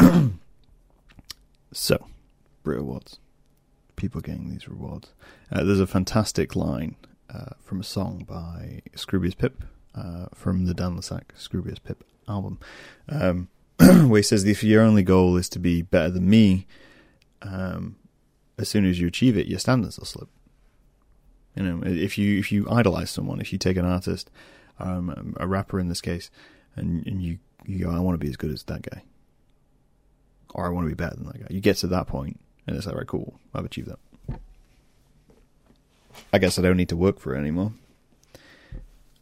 so, 1.72 2.06
Brit 2.62 2.80
Awards 2.80 3.18
people 3.96 4.20
getting 4.20 4.50
these 4.50 4.68
rewards. 4.68 5.12
Uh, 5.50 5.64
there's 5.64 5.80
a 5.80 5.86
fantastic 5.86 6.56
line 6.56 6.96
uh, 7.32 7.50
from 7.62 7.80
a 7.80 7.84
song 7.84 8.24
by 8.28 8.82
Scroobius 8.96 9.36
Pip 9.36 9.64
uh, 9.94 10.26
from 10.34 10.66
the 10.66 10.74
Dan 10.74 10.96
le 10.96 11.02
Sac 11.02 11.34
Scroobius 11.36 11.82
Pip 11.82 12.04
album, 12.28 12.58
um, 13.08 13.48
where 14.08 14.18
he 14.18 14.22
says, 14.22 14.44
"If 14.44 14.62
your 14.64 14.82
only 14.82 15.02
goal 15.02 15.36
is 15.36 15.48
to 15.50 15.58
be 15.58 15.82
better 15.82 16.10
than 16.10 16.28
me, 16.28 16.66
um, 17.42 17.96
as 18.58 18.68
soon 18.68 18.84
as 18.84 19.00
you 19.00 19.06
achieve 19.06 19.36
it, 19.36 19.46
your 19.46 19.58
standards 19.58 19.98
will 19.98 20.06
slip." 20.06 20.28
You 21.56 21.62
know, 21.62 21.82
if 21.84 22.18
you 22.18 22.38
if 22.38 22.50
you 22.50 22.68
idolize 22.68 23.10
someone, 23.10 23.40
if 23.40 23.52
you 23.52 23.58
take 23.58 23.76
an 23.76 23.84
artist, 23.84 24.30
um, 24.78 25.34
a 25.38 25.46
rapper 25.46 25.78
in 25.78 25.88
this 25.88 26.00
case, 26.00 26.30
and, 26.76 27.06
and 27.06 27.22
you 27.22 27.38
you 27.64 27.84
go, 27.84 27.90
"I 27.90 28.00
want 28.00 28.14
to 28.14 28.24
be 28.24 28.28
as 28.28 28.36
good 28.36 28.50
as 28.50 28.64
that 28.64 28.82
guy," 28.82 29.02
or 30.54 30.66
"I 30.66 30.70
want 30.70 30.86
to 30.86 30.88
be 30.88 30.94
better 30.94 31.16
than 31.16 31.26
that 31.26 31.40
guy," 31.40 31.46
you 31.50 31.60
get 31.60 31.76
to 31.78 31.86
that 31.88 32.06
point, 32.06 32.40
and 32.66 32.76
it's 32.76 32.86
like, 32.86 32.96
right, 32.96 33.06
cool, 33.06 33.38
I've 33.54 33.64
achieved 33.64 33.88
that. 33.88 33.98
I 36.32 36.38
guess 36.38 36.58
I 36.58 36.62
don't 36.62 36.76
need 36.76 36.88
to 36.88 36.96
work 36.96 37.20
for 37.20 37.34
it 37.34 37.38
anymore. 37.38 37.72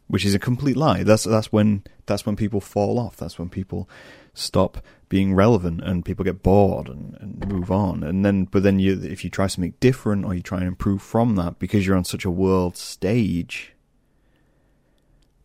Which 0.07 0.25
is 0.25 0.35
a 0.35 0.39
complete 0.39 0.77
lie. 0.77 1.03
That's 1.03 1.23
that's 1.23 1.51
when 1.51 1.83
that's 2.05 2.25
when 2.25 2.35
people 2.35 2.61
fall 2.61 2.99
off. 2.99 3.17
That's 3.17 3.39
when 3.39 3.49
people 3.49 3.89
stop 4.33 4.83
being 5.09 5.33
relevant 5.33 5.81
and 5.81 6.03
people 6.03 6.25
get 6.25 6.41
bored 6.43 6.87
and, 6.87 7.15
move 7.45 7.71
on. 7.71 8.03
And 8.03 8.25
then 8.25 8.45
but 8.45 8.63
then 8.63 8.79
you 8.79 9.01
if 9.01 9.23
you 9.23 9.29
try 9.29 9.47
something 9.47 9.73
different 9.79 10.25
or 10.25 10.33
you 10.33 10.41
try 10.41 10.59
and 10.59 10.67
improve 10.67 11.01
from 11.01 11.35
that 11.35 11.59
because 11.59 11.85
you're 11.85 11.95
on 11.95 12.05
such 12.05 12.25
a 12.25 12.31
world 12.31 12.77
stage, 12.77 13.73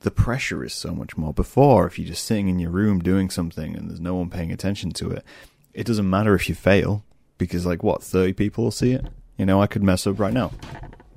the 0.00 0.10
pressure 0.10 0.64
is 0.64 0.72
so 0.72 0.94
much 0.94 1.16
more. 1.16 1.32
Before, 1.32 1.86
if 1.86 1.98
you're 1.98 2.08
just 2.08 2.24
sitting 2.24 2.48
in 2.48 2.58
your 2.58 2.70
room 2.70 3.00
doing 3.00 3.30
something 3.30 3.76
and 3.76 3.88
there's 3.88 4.00
no 4.00 4.14
one 4.14 4.30
paying 4.30 4.52
attention 4.52 4.90
to 4.92 5.10
it, 5.10 5.24
it 5.74 5.86
doesn't 5.86 6.08
matter 6.08 6.34
if 6.34 6.48
you 6.48 6.54
fail 6.54 7.04
because 7.36 7.66
like 7.66 7.82
what 7.82 8.02
30 8.02 8.32
people 8.34 8.64
will 8.64 8.70
see 8.70 8.92
it? 8.92 9.06
You 9.36 9.46
know 9.46 9.62
i 9.62 9.66
could 9.66 9.82
mess 9.82 10.06
up 10.06 10.18
right 10.18 10.32
now. 10.32 10.52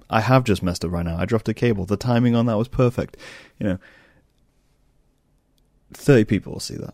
I 0.10 0.22
have 0.22 0.44
just 0.44 0.62
messed 0.62 0.84
up 0.84 0.92
right 0.92 1.06
now. 1.06 1.18
I 1.18 1.26
dropped 1.26 1.50
a 1.50 1.54
cable. 1.54 1.86
The 1.86 1.98
timing 1.98 2.36
on 2.36 2.46
that 2.48 2.58
was 2.58 2.68
perfect. 2.68 3.18
You 3.60 3.68
know 3.68 3.78
30 5.94 6.26
people 6.26 6.54
will 6.54 6.60
see 6.60 6.76
that. 6.76 6.94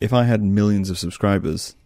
If 0.00 0.12
i 0.12 0.24
had 0.24 0.42
millions 0.42 0.90
of 0.90 0.98
subscribers 0.98 1.76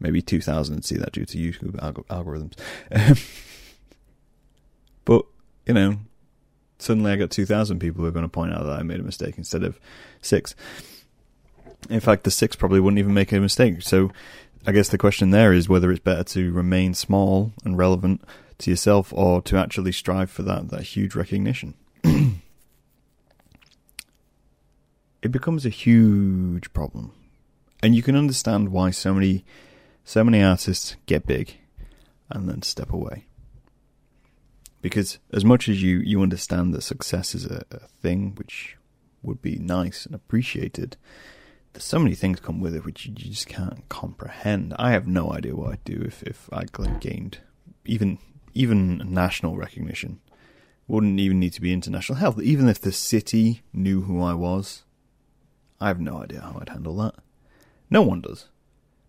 maybe 0.00 0.20
2000 0.20 0.74
would 0.74 0.84
see 0.84 0.96
that 0.96 1.12
due 1.12 1.24
to 1.24 1.38
youtube 1.38 1.76
alg- 1.80 2.06
algorithms 2.06 2.54
um, 2.92 3.16
but 5.04 5.24
you 5.66 5.74
know 5.74 5.96
suddenly 6.78 7.12
i 7.12 7.16
got 7.16 7.30
2000 7.30 7.78
people 7.78 8.02
who 8.02 8.08
are 8.08 8.12
going 8.12 8.24
to 8.24 8.28
point 8.28 8.52
out 8.52 8.64
that 8.64 8.78
i 8.78 8.82
made 8.82 9.00
a 9.00 9.04
mistake 9.04 9.36
instead 9.38 9.62
of 9.62 9.78
six 10.22 10.54
in 11.88 12.00
fact, 12.00 12.24
the 12.24 12.30
six 12.30 12.56
probably 12.56 12.80
wouldn't 12.80 12.98
even 12.98 13.14
make 13.14 13.32
a 13.32 13.40
mistake. 13.40 13.82
So 13.82 14.10
I 14.66 14.72
guess 14.72 14.88
the 14.88 14.98
question 14.98 15.30
there 15.30 15.52
is 15.52 15.68
whether 15.68 15.90
it's 15.90 16.00
better 16.00 16.24
to 16.24 16.52
remain 16.52 16.94
small 16.94 17.52
and 17.64 17.78
relevant 17.78 18.22
to 18.58 18.70
yourself 18.70 19.12
or 19.14 19.40
to 19.42 19.56
actually 19.56 19.92
strive 19.92 20.30
for 20.30 20.42
that, 20.42 20.68
that 20.68 20.82
huge 20.82 21.14
recognition. 21.14 21.74
it 22.04 22.42
becomes 25.30 25.64
a 25.64 25.70
huge 25.70 26.72
problem. 26.72 27.12
And 27.82 27.94
you 27.94 28.02
can 28.02 28.16
understand 28.16 28.68
why 28.68 28.90
so 28.90 29.14
many 29.14 29.44
so 30.04 30.24
many 30.24 30.42
artists 30.42 30.96
get 31.06 31.26
big 31.26 31.58
and 32.28 32.48
then 32.48 32.62
step 32.62 32.92
away. 32.92 33.26
Because 34.82 35.18
as 35.32 35.44
much 35.44 35.68
as 35.68 35.82
you, 35.82 35.98
you 35.98 36.22
understand 36.22 36.72
that 36.72 36.82
success 36.82 37.34
is 37.34 37.44
a, 37.44 37.64
a 37.70 37.80
thing 38.00 38.34
which 38.36 38.76
would 39.22 39.42
be 39.42 39.56
nice 39.56 40.06
and 40.06 40.14
appreciated, 40.14 40.96
there's 41.72 41.84
so 41.84 41.98
many 41.98 42.14
things 42.14 42.40
come 42.40 42.60
with 42.60 42.74
it 42.74 42.84
which 42.84 43.06
you 43.06 43.12
just 43.12 43.46
can't 43.46 43.88
comprehend. 43.88 44.74
I 44.78 44.92
have 44.92 45.06
no 45.06 45.32
idea 45.32 45.54
what 45.54 45.72
I'd 45.72 45.84
do 45.84 46.02
if, 46.04 46.22
if 46.22 46.48
I 46.52 46.64
gained 46.64 47.38
even 47.84 48.18
even 48.52 49.02
national 49.06 49.56
recognition. 49.56 50.20
Wouldn't 50.88 51.20
even 51.20 51.38
need 51.38 51.52
to 51.52 51.60
be 51.60 51.72
international 51.72 52.18
health. 52.18 52.40
Even 52.40 52.68
if 52.68 52.80
the 52.80 52.90
city 52.90 53.62
knew 53.72 54.02
who 54.02 54.20
I 54.20 54.34
was, 54.34 54.82
I 55.80 55.88
have 55.88 56.00
no 56.00 56.20
idea 56.22 56.40
how 56.40 56.58
I'd 56.60 56.70
handle 56.70 56.96
that. 56.96 57.14
No 57.88 58.02
one 58.02 58.20
does. 58.20 58.48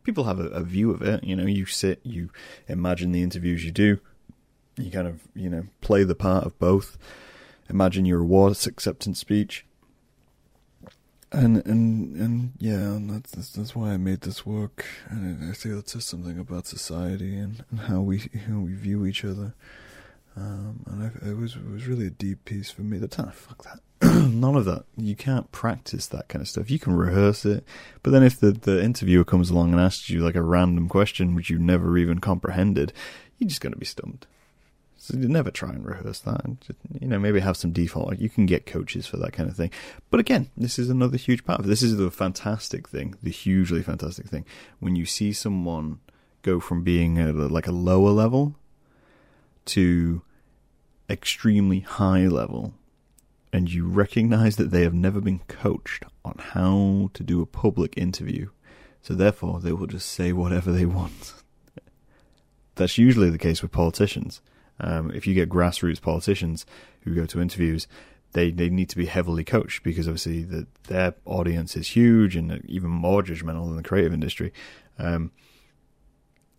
People 0.03 0.23
have 0.25 0.39
a, 0.39 0.47
a 0.47 0.63
view 0.63 0.91
of 0.91 1.01
it. 1.01 1.23
You 1.23 1.35
know, 1.35 1.45
you 1.45 1.65
sit, 1.65 1.99
you 2.03 2.29
imagine 2.67 3.11
the 3.11 3.23
interviews 3.23 3.63
you 3.63 3.71
do, 3.71 3.99
you 4.77 4.91
kind 4.91 5.07
of, 5.07 5.21
you 5.35 5.49
know, 5.49 5.65
play 5.81 6.03
the 6.03 6.15
part 6.15 6.45
of 6.45 6.57
both. 6.59 6.97
Imagine 7.69 8.05
your 8.05 8.21
awards 8.21 8.67
acceptance 8.67 9.19
speech 9.19 9.65
and 11.31 11.65
and 11.65 12.15
and 12.17 12.51
yeah, 12.57 12.73
and 12.73 13.09
that's 13.09 13.51
that's 13.51 13.75
why 13.75 13.91
I 13.91 13.97
made 13.97 14.21
this 14.21 14.45
work, 14.45 14.85
and 15.09 15.49
I 15.49 15.53
feel 15.53 15.79
it 15.79 15.89
says 15.89 16.05
something 16.05 16.37
about 16.37 16.67
society 16.67 17.37
and, 17.37 17.63
and 17.71 17.81
how 17.81 18.01
we 18.01 18.29
how 18.47 18.59
we 18.59 18.73
view 18.73 19.05
each 19.05 19.23
other. 19.23 19.53
Um, 20.35 20.83
and 20.87 21.03
I, 21.03 21.29
it 21.29 21.37
was 21.37 21.55
it 21.55 21.69
was 21.69 21.87
really 21.87 22.07
a 22.07 22.11
deep 22.11 22.45
piece 22.45 22.69
for 22.69 22.81
me. 22.81 22.97
The 22.97 23.07
time, 23.07 23.31
fuck 23.31 23.63
that. 23.63 23.79
None 24.29 24.55
of 24.55 24.65
that. 24.65 24.85
You 24.97 25.15
can't 25.15 25.51
practice 25.51 26.07
that 26.07 26.27
kind 26.27 26.41
of 26.41 26.49
stuff. 26.49 26.69
You 26.69 26.79
can 26.79 26.93
rehearse 26.93 27.45
it, 27.45 27.63
but 28.03 28.11
then 28.11 28.23
if 28.23 28.39
the 28.39 28.51
the 28.51 28.83
interviewer 28.83 29.23
comes 29.23 29.49
along 29.49 29.71
and 29.71 29.79
asks 29.79 30.09
you 30.09 30.21
like 30.21 30.35
a 30.35 30.41
random 30.41 30.89
question 30.89 31.35
which 31.35 31.49
you 31.49 31.57
never 31.57 31.97
even 31.97 32.19
comprehended, 32.19 32.93
you're 33.37 33.49
just 33.49 33.61
going 33.61 33.73
to 33.73 33.79
be 33.79 33.85
stumped. 33.85 34.27
So 34.97 35.17
you 35.17 35.27
never 35.27 35.49
try 35.49 35.69
and 35.69 35.83
rehearse 35.83 36.19
that. 36.19 36.45
Just, 36.61 36.77
you 36.99 37.07
know, 37.07 37.17
maybe 37.17 37.39
have 37.39 37.57
some 37.57 37.71
default. 37.71 38.19
You 38.19 38.29
can 38.29 38.45
get 38.45 38.67
coaches 38.67 39.07
for 39.07 39.17
that 39.17 39.33
kind 39.33 39.49
of 39.49 39.55
thing. 39.55 39.71
But 40.11 40.19
again, 40.19 40.51
this 40.55 40.77
is 40.77 40.91
another 40.91 41.17
huge 41.17 41.43
part 41.43 41.59
of 41.59 41.65
it. 41.65 41.69
This 41.69 41.81
is 41.81 41.97
the 41.97 42.11
fantastic 42.11 42.87
thing, 42.87 43.15
the 43.23 43.31
hugely 43.31 43.81
fantastic 43.81 44.27
thing. 44.27 44.45
When 44.79 44.95
you 44.95 45.07
see 45.07 45.33
someone 45.33 46.01
go 46.43 46.59
from 46.59 46.83
being 46.83 47.17
a, 47.17 47.31
like 47.31 47.65
a 47.65 47.71
lower 47.71 48.11
level 48.11 48.55
to 49.65 50.21
extremely 51.09 51.79
high 51.79 52.27
level, 52.27 52.75
and 53.53 53.71
you 53.71 53.87
recognize 53.87 54.55
that 54.55 54.71
they 54.71 54.83
have 54.83 54.93
never 54.93 55.19
been 55.19 55.39
coached 55.47 56.05
on 56.23 56.35
how 56.39 57.09
to 57.13 57.23
do 57.23 57.41
a 57.41 57.45
public 57.45 57.97
interview. 57.97 58.49
So 59.01 59.13
therefore, 59.13 59.59
they 59.59 59.73
will 59.73 59.87
just 59.87 60.09
say 60.09 60.31
whatever 60.31 60.71
they 60.71 60.85
want. 60.85 61.33
That's 62.75 62.97
usually 62.97 63.29
the 63.29 63.37
case 63.37 63.61
with 63.61 63.71
politicians 63.71 64.41
um, 64.81 65.11
if 65.11 65.27
you 65.27 65.33
get 65.33 65.49
grassroots 65.49 66.01
politicians 66.01 66.65
who 67.01 67.15
go 67.15 67.25
to 67.27 67.39
interviews, 67.39 67.87
they, 68.33 68.49
they 68.49 68.69
need 68.69 68.89
to 68.89 68.97
be 68.97 69.05
heavily 69.05 69.43
coached 69.43 69.83
because 69.83 70.07
obviously 70.07 70.43
the, 70.43 70.67
their 70.87 71.13
audience 71.25 71.77
is 71.77 71.89
huge 71.89 72.35
and 72.35 72.63
even 72.65 72.89
more 72.89 73.21
judgmental 73.21 73.67
than 73.67 73.75
the 73.75 73.83
creative 73.83 74.13
industry. 74.13 74.51
Um, 74.97 75.31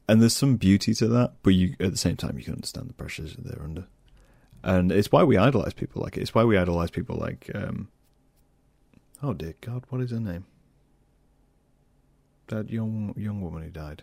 and 0.08 0.20
there's 0.20 0.36
some 0.36 0.56
beauty 0.56 0.94
to 0.94 1.08
that, 1.08 1.34
but 1.42 1.50
you 1.50 1.74
at 1.80 1.90
the 1.90 1.96
same 1.96 2.16
time 2.16 2.38
you 2.38 2.44
can 2.44 2.54
understand 2.54 2.88
the 2.88 2.94
pressures 2.94 3.34
that 3.34 3.44
they're 3.44 3.64
under, 3.64 3.86
and 4.62 4.92
it's 4.92 5.10
why 5.10 5.24
we 5.24 5.36
idolize 5.36 5.74
people 5.74 6.02
like 6.02 6.16
it. 6.16 6.22
It's 6.22 6.34
why 6.34 6.44
we 6.44 6.56
idolize 6.56 6.90
people 6.90 7.16
like, 7.16 7.50
um, 7.54 7.88
oh 9.22 9.32
dear 9.32 9.54
God, 9.60 9.84
what 9.88 10.00
is 10.00 10.10
her 10.10 10.20
name? 10.20 10.46
That 12.48 12.70
young 12.70 13.14
young 13.16 13.40
woman 13.40 13.62
who 13.62 13.70
died. 13.70 14.02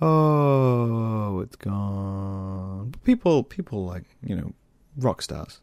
Oh, 0.00 1.40
it's 1.40 1.56
gone. 1.56 2.90
But 2.90 3.04
people, 3.04 3.42
people 3.42 3.84
like 3.84 4.04
you 4.22 4.36
know, 4.36 4.52
rock 4.96 5.22
stars. 5.22 5.60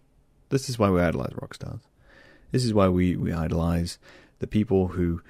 This 0.50 0.70
is 0.70 0.80
why 0.80 0.90
we 0.90 1.02
idolize 1.02 1.34
rock 1.40 1.54
stars. 1.54 1.82
This 2.52 2.66
is 2.66 2.74
why 2.74 2.90
we 2.90 3.16
we 3.16 3.32
idolize 3.32 4.00
the 4.40 4.48
people 4.48 4.90
who 4.90 5.22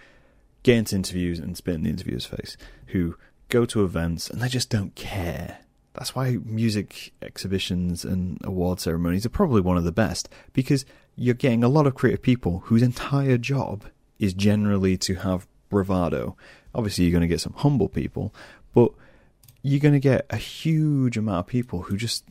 get 0.64 0.78
into 0.78 0.96
interviews 0.96 1.40
and 1.40 1.58
spit 1.58 1.76
in 1.76 1.84
the 1.84 1.90
interviewer's 1.90 2.26
face, 2.26 2.58
who 2.88 3.16
go 3.50 3.66
to 3.66 3.84
events 3.84 4.30
and 4.30 4.42
they 4.42 4.48
just 4.48 4.70
don't 4.70 4.96
care. 4.96 5.60
That's 5.94 6.16
why 6.16 6.38
music 6.46 7.14
exhibitions 7.22 8.06
and 8.06 8.40
award 8.44 8.80
ceremonies 8.80 9.26
are 9.26 9.30
probably 9.30 9.62
one 9.62 9.78
of 9.78 9.84
the 9.84 9.92
best 9.92 10.30
because 10.54 10.86
you're 11.16 11.36
getting 11.36 11.64
a 11.64 11.70
lot 11.70 11.86
of 11.86 11.96
creative 11.96 12.22
people 12.22 12.60
whose 12.66 12.82
entire 12.82 13.38
job 13.38 13.86
is 14.18 14.34
generally 14.34 14.98
to 14.98 15.16
have 15.16 15.48
bravado. 15.70 16.38
Obviously, 16.74 17.04
you're 17.06 17.12
going 17.12 17.22
to 17.22 17.28
get 17.28 17.42
some 17.42 17.56
humble 17.58 17.90
people, 17.90 18.34
but 18.74 18.92
you're 19.62 19.80
going 19.80 19.94
to 19.94 20.00
get 20.00 20.26
a 20.30 20.38
huge 20.38 21.18
amount 21.18 21.40
of 21.40 21.48
people 21.48 21.84
who 21.84 21.98
just 21.98 22.24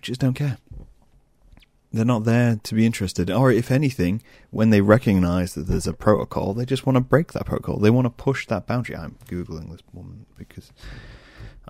just 0.00 0.20
don't 0.20 0.34
care. 0.34 0.58
They're 1.92 2.04
not 2.04 2.24
there 2.24 2.56
to 2.64 2.74
be 2.74 2.84
interested, 2.84 3.30
or 3.30 3.50
if 3.50 3.70
anything, 3.70 4.22
when 4.50 4.68
they 4.70 4.82
recognise 4.82 5.54
that 5.54 5.68
there's 5.68 5.86
a 5.86 5.94
protocol, 5.94 6.52
they 6.52 6.66
just 6.66 6.84
want 6.84 6.96
to 6.96 7.00
break 7.00 7.32
that 7.32 7.46
protocol. 7.46 7.78
They 7.78 7.88
want 7.88 8.04
to 8.04 8.10
push 8.10 8.46
that 8.48 8.66
boundary. 8.66 8.96
I'm 8.96 9.16
googling 9.26 9.70
this 9.70 9.80
woman 9.94 10.26
because 10.36 10.70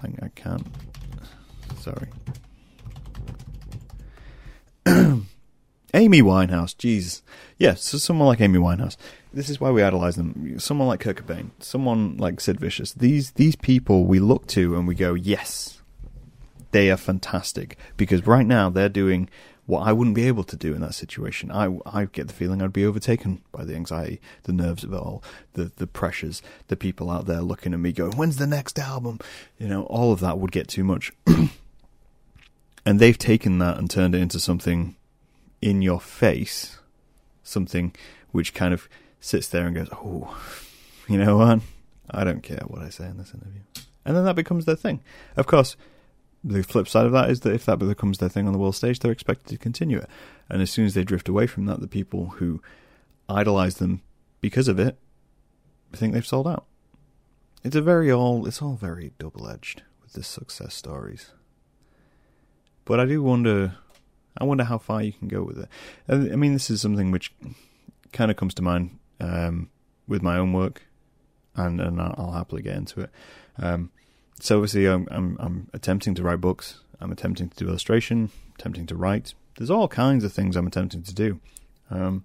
I, 0.02 0.26
I 0.26 0.28
can't. 0.34 0.66
Sorry. 1.80 2.08
Amy 5.94 6.22
Winehouse, 6.22 6.76
Jesus. 6.76 7.22
Yeah, 7.56 7.74
so 7.74 7.98
someone 7.98 8.28
like 8.28 8.40
Amy 8.40 8.58
Winehouse. 8.58 8.96
This 9.32 9.48
is 9.48 9.60
why 9.60 9.70
we 9.70 9.82
idolize 9.82 10.16
them. 10.16 10.58
Someone 10.58 10.88
like 10.88 11.00
Kurt 11.00 11.16
Cobain, 11.16 11.50
someone 11.60 12.16
like 12.16 12.40
Sid 12.40 12.60
Vicious. 12.60 12.92
These 12.92 13.32
these 13.32 13.56
people 13.56 14.04
we 14.04 14.18
look 14.18 14.46
to 14.48 14.76
and 14.76 14.86
we 14.86 14.94
go, 14.94 15.14
yes, 15.14 15.82
they 16.72 16.90
are 16.90 16.96
fantastic 16.96 17.76
because 17.96 18.26
right 18.26 18.46
now 18.46 18.70
they're 18.70 18.88
doing 18.88 19.28
what 19.68 19.86
I 19.86 19.92
wouldn't 19.92 20.16
be 20.16 20.26
able 20.26 20.44
to 20.44 20.56
do 20.56 20.72
in 20.72 20.80
that 20.80 20.94
situation. 20.94 21.52
I, 21.52 21.76
I 21.84 22.06
get 22.06 22.26
the 22.26 22.32
feeling 22.32 22.62
I'd 22.62 22.72
be 22.72 22.86
overtaken 22.86 23.42
by 23.52 23.66
the 23.66 23.74
anxiety, 23.74 24.18
the 24.44 24.52
nerves 24.54 24.82
of 24.82 24.94
it 24.94 24.96
all, 24.96 25.22
the, 25.52 25.70
the 25.76 25.86
pressures, 25.86 26.40
the 26.68 26.76
people 26.76 27.10
out 27.10 27.26
there 27.26 27.42
looking 27.42 27.74
at 27.74 27.78
me 27.78 27.92
going, 27.92 28.12
when's 28.12 28.38
the 28.38 28.46
next 28.46 28.78
album? 28.78 29.18
You 29.58 29.68
know, 29.68 29.82
all 29.82 30.10
of 30.10 30.20
that 30.20 30.38
would 30.38 30.52
get 30.52 30.68
too 30.68 30.84
much. 30.84 31.12
and 32.86 32.98
they've 32.98 33.18
taken 33.18 33.58
that 33.58 33.76
and 33.76 33.90
turned 33.90 34.14
it 34.14 34.22
into 34.22 34.40
something 34.40 34.96
in 35.60 35.82
your 35.82 36.00
face, 36.00 36.78
something 37.42 37.94
which 38.30 38.54
kind 38.54 38.72
of 38.72 38.88
sits 39.20 39.48
there 39.48 39.66
and 39.66 39.76
goes, 39.76 39.90
oh, 39.92 40.34
you 41.06 41.18
know 41.18 41.36
what? 41.36 41.60
I 42.10 42.24
don't 42.24 42.42
care 42.42 42.62
what 42.68 42.80
I 42.80 42.88
say 42.88 43.04
in 43.04 43.18
this 43.18 43.34
interview. 43.34 43.60
And 44.06 44.16
then 44.16 44.24
that 44.24 44.34
becomes 44.34 44.64
their 44.64 44.76
thing. 44.76 45.00
Of 45.36 45.46
course, 45.46 45.76
the 46.44 46.62
flip 46.62 46.88
side 46.88 47.06
of 47.06 47.12
that 47.12 47.30
is 47.30 47.40
that 47.40 47.54
if 47.54 47.64
that 47.66 47.78
becomes 47.78 48.18
their 48.18 48.28
thing 48.28 48.46
on 48.46 48.52
the 48.52 48.58
world 48.58 48.76
stage, 48.76 49.00
they're 49.00 49.12
expected 49.12 49.48
to 49.48 49.58
continue 49.58 49.98
it. 49.98 50.08
And 50.48 50.62
as 50.62 50.70
soon 50.70 50.86
as 50.86 50.94
they 50.94 51.04
drift 51.04 51.28
away 51.28 51.46
from 51.46 51.66
that, 51.66 51.80
the 51.80 51.88
people 51.88 52.26
who 52.36 52.62
idolize 53.28 53.76
them 53.76 54.02
because 54.40 54.68
of 54.68 54.78
it 54.78 54.96
think 55.92 56.14
they've 56.14 56.26
sold 56.26 56.46
out. 56.46 56.66
It's 57.64 57.76
a 57.76 57.82
very 57.82 58.12
all 58.12 58.46
it's 58.46 58.62
all 58.62 58.74
very 58.74 59.12
double 59.18 59.48
edged 59.48 59.82
with 60.02 60.12
the 60.12 60.22
success 60.22 60.74
stories. 60.74 61.32
But 62.84 63.00
I 63.00 63.04
do 63.04 63.22
wonder 63.22 63.74
I 64.38 64.44
wonder 64.44 64.64
how 64.64 64.78
far 64.78 65.02
you 65.02 65.12
can 65.12 65.28
go 65.28 65.42
with 65.42 65.58
it. 65.58 65.68
I 66.08 66.36
mean, 66.36 66.52
this 66.52 66.70
is 66.70 66.80
something 66.80 67.10
which 67.10 67.34
kind 68.12 68.30
of 68.30 68.36
comes 68.36 68.54
to 68.54 68.62
mind 68.62 68.98
um, 69.20 69.70
with 70.06 70.22
my 70.22 70.38
own 70.38 70.52
work, 70.52 70.84
and 71.56 71.80
and 71.80 72.00
I'll 72.00 72.32
happily 72.32 72.62
get 72.62 72.76
into 72.76 73.00
it. 73.00 73.10
Um, 73.58 73.90
so 74.40 74.56
obviously, 74.56 74.86
I'm, 74.86 75.06
I'm 75.10 75.36
I'm 75.40 75.68
attempting 75.72 76.14
to 76.14 76.22
write 76.22 76.40
books. 76.40 76.80
I'm 77.00 77.12
attempting 77.12 77.48
to 77.50 77.56
do 77.56 77.68
illustration. 77.68 78.30
Attempting 78.58 78.86
to 78.86 78.96
write. 78.96 79.34
There's 79.56 79.70
all 79.70 79.88
kinds 79.88 80.24
of 80.24 80.32
things 80.32 80.56
I'm 80.56 80.66
attempting 80.66 81.02
to 81.02 81.14
do, 81.14 81.40
um, 81.90 82.24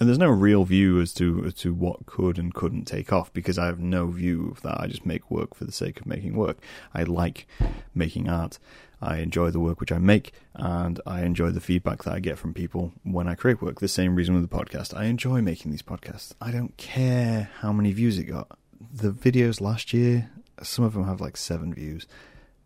and 0.00 0.08
there's 0.08 0.18
no 0.18 0.30
real 0.30 0.64
view 0.64 1.00
as 1.00 1.14
to 1.14 1.44
as 1.46 1.54
to 1.54 1.72
what 1.72 2.06
could 2.06 2.38
and 2.38 2.52
couldn't 2.52 2.84
take 2.84 3.12
off 3.12 3.32
because 3.32 3.58
I 3.58 3.66
have 3.66 3.78
no 3.78 4.08
view 4.08 4.50
of 4.50 4.62
that. 4.62 4.80
I 4.80 4.86
just 4.88 5.06
make 5.06 5.30
work 5.30 5.54
for 5.54 5.64
the 5.64 5.72
sake 5.72 6.00
of 6.00 6.06
making 6.06 6.34
work. 6.34 6.58
I 6.92 7.04
like 7.04 7.46
making 7.94 8.28
art. 8.28 8.58
I 9.00 9.18
enjoy 9.18 9.50
the 9.50 9.60
work 9.60 9.80
which 9.80 9.90
I 9.90 9.98
make, 9.98 10.32
and 10.54 11.00
I 11.06 11.22
enjoy 11.22 11.50
the 11.50 11.60
feedback 11.60 12.04
that 12.04 12.14
I 12.14 12.20
get 12.20 12.38
from 12.38 12.54
people 12.54 12.92
when 13.02 13.26
I 13.28 13.34
create 13.34 13.60
work. 13.60 13.80
The 13.80 13.88
same 13.88 14.14
reason 14.14 14.34
with 14.34 14.48
the 14.48 14.56
podcast. 14.56 14.96
I 14.96 15.04
enjoy 15.04 15.42
making 15.42 15.72
these 15.72 15.82
podcasts. 15.82 16.34
I 16.40 16.52
don't 16.52 16.76
care 16.76 17.50
how 17.60 17.72
many 17.72 17.92
views 17.92 18.18
it 18.18 18.24
got. 18.24 18.56
The 18.92 19.10
videos 19.10 19.60
last 19.60 19.92
year, 19.92 20.30
some 20.62 20.84
of 20.84 20.94
them 20.94 21.06
have 21.06 21.20
like 21.20 21.36
seven 21.36 21.72
views. 21.72 22.06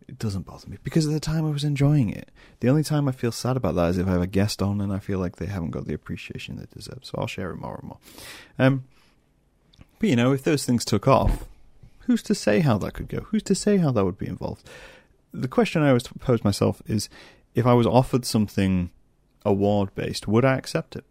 It 0.07 0.17
doesn't 0.17 0.45
bother 0.45 0.69
me 0.69 0.77
because 0.83 1.05
at 1.05 1.11
the 1.11 1.19
time 1.19 1.45
I 1.45 1.49
was 1.49 1.65
enjoying 1.65 2.09
it. 2.09 2.31
The 2.61 2.69
only 2.69 2.83
time 2.83 3.07
I 3.07 3.11
feel 3.11 3.31
sad 3.31 3.57
about 3.57 3.75
that 3.75 3.89
is 3.89 3.97
if 3.97 4.07
I 4.07 4.11
have 4.11 4.21
a 4.21 4.27
guest 4.27 4.61
on 4.61 4.79
and 4.79 4.93
I 4.93 4.99
feel 4.99 5.19
like 5.19 5.35
they 5.35 5.47
haven't 5.47 5.71
got 5.71 5.85
the 5.85 5.93
appreciation 5.93 6.55
they 6.55 6.65
deserve. 6.73 6.99
So 7.03 7.15
I'll 7.17 7.27
share 7.27 7.51
it 7.51 7.57
more 7.57 7.75
and 7.75 7.83
more. 7.83 7.97
Um, 8.57 8.83
but 9.99 10.09
you 10.09 10.15
know, 10.15 10.31
if 10.31 10.43
those 10.43 10.65
things 10.65 10.85
took 10.85 11.07
off, 11.07 11.45
who's 12.01 12.23
to 12.23 12.35
say 12.35 12.61
how 12.61 12.77
that 12.77 12.93
could 12.93 13.09
go? 13.09 13.21
Who's 13.31 13.43
to 13.43 13.55
say 13.55 13.77
how 13.77 13.91
that 13.91 14.05
would 14.05 14.17
be 14.17 14.27
involved? 14.27 14.67
the 15.33 15.47
question 15.47 15.81
I 15.81 15.89
always 15.89 16.07
pose 16.07 16.43
myself 16.43 16.81
is 16.87 17.09
if 17.53 17.65
I 17.65 17.73
was 17.73 17.87
offered 17.87 18.25
something 18.25 18.91
award 19.45 19.93
based, 19.95 20.27
would 20.27 20.45
I 20.45 20.55
accept 20.55 20.95
it? 20.95 21.05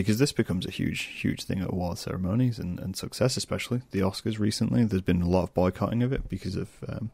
Because 0.00 0.18
this 0.18 0.32
becomes 0.32 0.66
a 0.66 0.70
huge, 0.70 1.02
huge 1.02 1.44
thing 1.44 1.60
at 1.60 1.68
award 1.68 1.98
ceremonies 1.98 2.58
and, 2.58 2.78
and 2.80 2.96
success, 2.96 3.36
especially 3.36 3.82
the 3.90 4.00
Oscars 4.00 4.38
recently. 4.38 4.84
There's 4.84 5.02
been 5.02 5.22
a 5.22 5.28
lot 5.28 5.44
of 5.44 5.54
boycotting 5.54 6.02
of 6.02 6.12
it 6.12 6.28
because 6.28 6.56
of 6.56 6.68
um, 6.88 7.10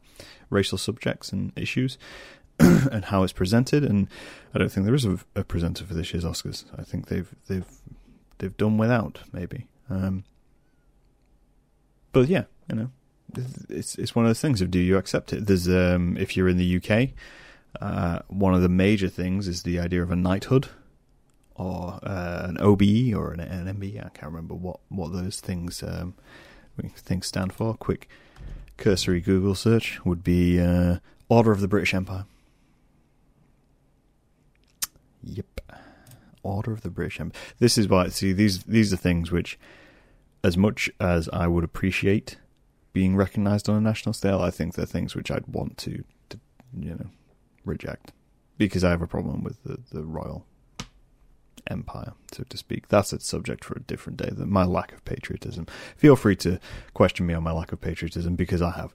racial 0.49 0.77
subjects 0.77 1.31
and 1.31 1.51
issues 1.55 1.97
and 2.59 3.05
how 3.05 3.23
it's 3.23 3.33
presented. 3.33 3.83
And 3.83 4.07
I 4.53 4.59
don't 4.59 4.69
think 4.69 4.85
there 4.85 4.95
is 4.95 5.05
a, 5.05 5.19
a, 5.35 5.43
presenter 5.43 5.85
for 5.85 5.93
this 5.93 6.13
year's 6.13 6.23
Oscars. 6.23 6.65
I 6.77 6.83
think 6.83 7.07
they've 7.07 7.33
they've 7.47 7.65
they've 8.37 8.57
done 8.57 8.77
without 8.77 9.19
maybe. 9.31 9.67
Um, 9.89 10.23
but 12.11 12.27
yeah, 12.27 12.45
you 12.69 12.75
know, 12.75 12.89
it's 13.69 13.95
it's 13.95 14.15
one 14.15 14.25
of 14.25 14.29
those 14.29 14.41
things 14.41 14.61
of 14.61 14.71
do 14.71 14.79
you 14.79 14.97
accept 14.97 15.33
it? 15.33 15.45
There's 15.45 15.67
um, 15.67 16.17
if 16.17 16.35
you're 16.35 16.49
in 16.49 16.57
the 16.57 16.77
UK, 16.77 17.09
uh, 17.81 18.19
one 18.27 18.53
of 18.53 18.61
the 18.61 18.69
major 18.69 19.09
things 19.09 19.47
is 19.47 19.63
the 19.63 19.79
idea 19.79 20.01
of 20.01 20.11
a 20.11 20.15
knighthood 20.15 20.69
or 21.57 21.99
uh, 22.03 22.45
an 22.47 22.57
OBE 22.59 23.13
or 23.15 23.33
an, 23.33 23.39
an 23.39 23.75
MBE. 23.75 24.05
I 24.05 24.09
can't 24.09 24.31
remember 24.31 24.53
what 24.53 24.79
what 24.89 25.11
those 25.11 25.39
things 25.39 25.83
um, 25.83 26.13
things 26.95 27.27
stand 27.27 27.53
for. 27.53 27.73
Quick 27.73 28.07
cursory 28.77 29.19
Google 29.19 29.55
search 29.55 30.03
would 30.05 30.23
be 30.23 30.59
uh, 30.59 30.97
Order 31.29 31.51
of 31.51 31.61
the 31.61 31.67
British 31.67 31.93
Empire. 31.93 32.25
Yep, 35.23 35.61
Order 36.43 36.71
of 36.71 36.81
the 36.81 36.89
British 36.89 37.19
Empire. 37.19 37.41
This 37.59 37.77
is 37.77 37.87
why. 37.87 38.09
See, 38.09 38.33
these 38.33 38.63
these 38.63 38.93
are 38.93 38.97
things 38.97 39.31
which, 39.31 39.59
as 40.43 40.55
much 40.55 40.89
as 40.99 41.27
I 41.33 41.47
would 41.47 41.63
appreciate 41.63 42.37
being 42.93 43.15
recognised 43.15 43.69
on 43.69 43.75
a 43.75 43.81
national 43.81 44.13
scale, 44.13 44.39
I 44.41 44.49
think 44.49 44.73
they're 44.73 44.85
things 44.85 45.15
which 45.15 45.29
I'd 45.29 45.45
want 45.45 45.77
to, 45.79 46.03
to 46.29 46.39
you 46.75 46.95
know, 46.95 47.09
reject 47.63 48.11
because 48.57 48.83
I 48.83 48.89
have 48.89 49.03
a 49.03 49.07
problem 49.07 49.43
with 49.43 49.61
the, 49.63 49.77
the 49.91 50.03
royal 50.03 50.47
empire, 51.69 52.13
so 52.31 52.43
to 52.49 52.57
speak. 52.57 52.87
That's 52.87 53.13
a 53.13 53.19
subject 53.19 53.63
for 53.63 53.75
a 53.75 53.81
different 53.81 54.17
day. 54.17 54.29
Than 54.31 54.51
my 54.51 54.65
lack 54.65 54.91
of 54.93 55.03
patriotism. 55.05 55.67
Feel 55.95 56.15
free 56.15 56.35
to 56.37 56.59
question 56.93 57.25
me 57.25 57.33
on 57.33 57.43
my 57.43 57.51
lack 57.51 57.71
of 57.71 57.81
patriotism 57.81 58.35
because 58.35 58.61
I 58.61 58.71
have, 58.71 58.93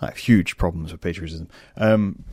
I 0.00 0.06
have 0.06 0.16
huge 0.16 0.56
problems 0.56 0.92
with 0.92 1.00
patriotism. 1.00 1.48
Um, 1.76 2.24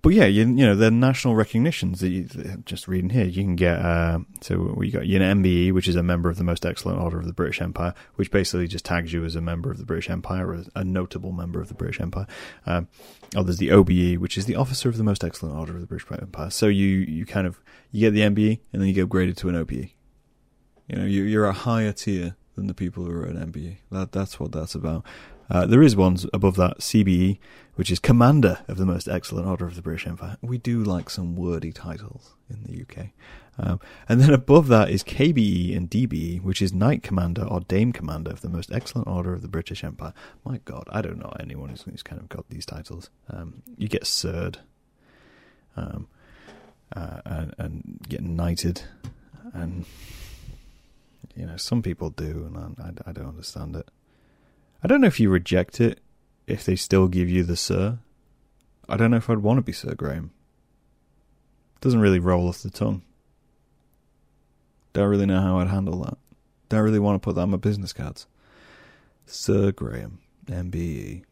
but 0.00 0.10
yeah, 0.10 0.26
you, 0.26 0.42
you 0.42 0.64
know, 0.64 0.76
the 0.76 0.90
national 0.92 1.34
recognitions 1.34 2.00
that 2.00 2.10
you, 2.10 2.24
just 2.64 2.86
reading 2.86 3.10
here, 3.10 3.24
you 3.24 3.42
can 3.42 3.56
get, 3.56 3.78
uh, 3.80 4.20
so 4.40 4.72
we 4.76 4.92
got 4.92 5.06
you 5.06 5.18
know, 5.18 5.34
MBE, 5.34 5.72
which 5.72 5.88
is 5.88 5.96
a 5.96 6.04
member 6.04 6.30
of 6.30 6.36
the 6.36 6.44
most 6.44 6.64
excellent 6.64 7.00
order 7.00 7.18
of 7.18 7.26
the 7.26 7.32
British 7.32 7.60
Empire, 7.60 7.94
which 8.14 8.30
basically 8.30 8.68
just 8.68 8.84
tags 8.84 9.12
you 9.12 9.24
as 9.24 9.34
a 9.34 9.40
member 9.40 9.72
of 9.72 9.78
the 9.78 9.84
British 9.84 10.08
Empire, 10.08 10.52
or 10.52 10.64
a 10.76 10.84
notable 10.84 11.32
member 11.32 11.60
of 11.60 11.66
the 11.66 11.74
British 11.74 12.00
Empire. 12.00 12.28
Um, 12.64 12.86
oh, 13.34 13.42
there's 13.42 13.58
the 13.58 13.72
OBE, 13.72 14.20
which 14.20 14.38
is 14.38 14.46
the 14.46 14.54
officer 14.54 14.88
of 14.88 14.98
the 14.98 15.04
most 15.04 15.24
excellent 15.24 15.56
order 15.56 15.74
of 15.74 15.80
the 15.80 15.86
British 15.86 16.06
Empire. 16.12 16.50
So 16.50 16.68
you, 16.68 16.86
you 16.86 17.26
kind 17.26 17.46
of, 17.46 17.60
you 17.90 18.08
get 18.08 18.12
the 18.12 18.20
MBE 18.20 18.60
and 18.72 18.80
then 18.80 18.88
you 18.88 18.94
get 18.94 19.08
upgraded 19.08 19.36
to 19.38 19.48
an 19.48 19.56
OBE. 19.56 19.90
You 20.86 20.96
know, 20.96 21.04
you, 21.04 21.24
you're 21.24 21.46
a 21.46 21.52
higher 21.52 21.92
tier 21.92 22.36
than 22.54 22.68
the 22.68 22.74
people 22.74 23.04
who 23.04 23.10
are 23.10 23.26
at 23.26 23.34
MBE. 23.34 23.78
That, 23.90 24.12
that's 24.12 24.38
what 24.38 24.52
that's 24.52 24.74
about. 24.76 25.04
Uh, 25.50 25.66
there 25.66 25.82
is 25.82 25.96
ones 25.96 26.26
above 26.32 26.56
that, 26.56 26.78
CBE, 26.78 27.38
which 27.74 27.90
is 27.90 27.98
Commander 27.98 28.58
of 28.68 28.76
the 28.76 28.84
Most 28.84 29.08
Excellent 29.08 29.46
Order 29.46 29.66
of 29.66 29.76
the 29.76 29.82
British 29.82 30.06
Empire. 30.06 30.36
We 30.42 30.58
do 30.58 30.82
like 30.82 31.08
some 31.08 31.36
wordy 31.36 31.72
titles 31.72 32.34
in 32.50 32.64
the 32.64 32.82
UK. 32.82 33.10
Um, 33.58 33.80
and 34.08 34.20
then 34.20 34.32
above 34.32 34.68
that 34.68 34.90
is 34.90 35.02
KBE 35.02 35.76
and 35.76 35.90
DBE, 35.90 36.42
which 36.42 36.62
is 36.62 36.72
Knight 36.72 37.02
Commander 37.02 37.44
or 37.44 37.60
Dame 37.60 37.92
Commander 37.92 38.30
of 38.30 38.40
the 38.40 38.48
Most 38.48 38.72
Excellent 38.72 39.08
Order 39.08 39.32
of 39.32 39.42
the 39.42 39.48
British 39.48 39.82
Empire. 39.82 40.12
My 40.44 40.58
God, 40.64 40.84
I 40.90 41.02
don't 41.02 41.18
know 41.18 41.32
anyone 41.40 41.70
who's, 41.70 41.82
who's 41.82 42.02
kind 42.02 42.20
of 42.20 42.28
got 42.28 42.48
these 42.50 42.66
titles. 42.66 43.10
Um, 43.30 43.62
you 43.76 43.88
get 43.88 44.06
Sirred, 44.06 44.58
um, 45.76 46.08
uh, 46.94 47.20
and, 47.24 47.54
and 47.58 47.98
get 48.08 48.22
knighted, 48.22 48.82
and 49.52 49.84
you 51.36 51.46
know 51.46 51.56
some 51.56 51.82
people 51.82 52.10
do, 52.10 52.50
and 52.52 52.76
I, 52.78 53.10
I 53.10 53.12
don't 53.12 53.28
understand 53.28 53.76
it. 53.76 53.88
I 54.82 54.86
don't 54.86 55.00
know 55.00 55.06
if 55.08 55.18
you 55.18 55.30
reject 55.30 55.80
it 55.80 56.00
if 56.46 56.64
they 56.64 56.76
still 56.76 57.08
give 57.08 57.28
you 57.28 57.42
the 57.42 57.56
Sir. 57.56 57.98
I 58.88 58.96
don't 58.96 59.10
know 59.10 59.16
if 59.16 59.28
I'd 59.28 59.38
want 59.38 59.58
to 59.58 59.62
be 59.62 59.72
Sir 59.72 59.94
Graham. 59.94 60.30
Doesn't 61.80 62.00
really 62.00 62.20
roll 62.20 62.48
off 62.48 62.62
the 62.62 62.70
tongue. 62.70 63.02
Don't 64.92 65.08
really 65.08 65.26
know 65.26 65.40
how 65.40 65.58
I'd 65.58 65.68
handle 65.68 66.02
that. 66.04 66.18
Don't 66.68 66.82
really 66.82 66.98
want 66.98 67.20
to 67.20 67.24
put 67.24 67.34
that 67.34 67.42
on 67.42 67.50
my 67.50 67.56
business 67.56 67.92
cards. 67.92 68.26
Sir 69.26 69.72
Graham, 69.72 70.20
MBE. 70.46 71.24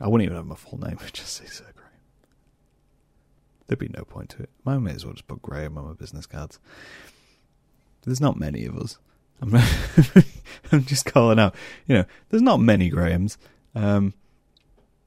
I 0.00 0.08
wouldn't 0.08 0.24
even 0.24 0.36
have 0.36 0.46
my 0.46 0.54
full 0.54 0.78
name, 0.78 0.98
I'd 1.02 1.12
just 1.12 1.34
say 1.34 1.46
Sir 1.46 1.66
Graham. 1.74 1.90
There'd 3.66 3.78
be 3.78 3.88
no 3.88 4.04
point 4.04 4.30
to 4.30 4.44
it. 4.44 4.50
I 4.66 4.78
may 4.78 4.92
as 4.92 5.04
well 5.04 5.14
just 5.14 5.28
put 5.28 5.42
Graham 5.42 5.78
on 5.78 5.86
my 5.86 5.94
business 5.94 6.26
cards. 6.26 6.58
There's 8.02 8.20
not 8.20 8.38
many 8.38 8.64
of 8.64 8.76
us. 8.76 8.98
I'm, 9.40 9.54
I'm 10.72 10.84
just 10.84 11.06
calling 11.06 11.38
out. 11.38 11.54
You 11.86 11.98
know, 11.98 12.04
there's 12.28 12.42
not 12.42 12.60
many 12.60 12.88
Grahams. 12.88 13.38
Um, 13.74 14.14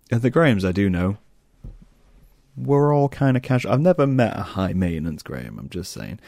the 0.10 0.30
Grahams 0.30 0.66
I 0.66 0.72
do 0.72 0.90
know, 0.90 1.18
we're 2.56 2.94
all 2.94 3.10
kind 3.10 3.36
of 3.36 3.44
casual. 3.44 3.72
I've 3.72 3.82
never 3.82 4.06
met 4.06 4.38
a 4.38 4.42
high 4.44 4.74
maintenance 4.74 5.24
Graham. 5.24 5.58
I'm 5.60 5.70
just 5.70 5.92
saying. 5.92 6.20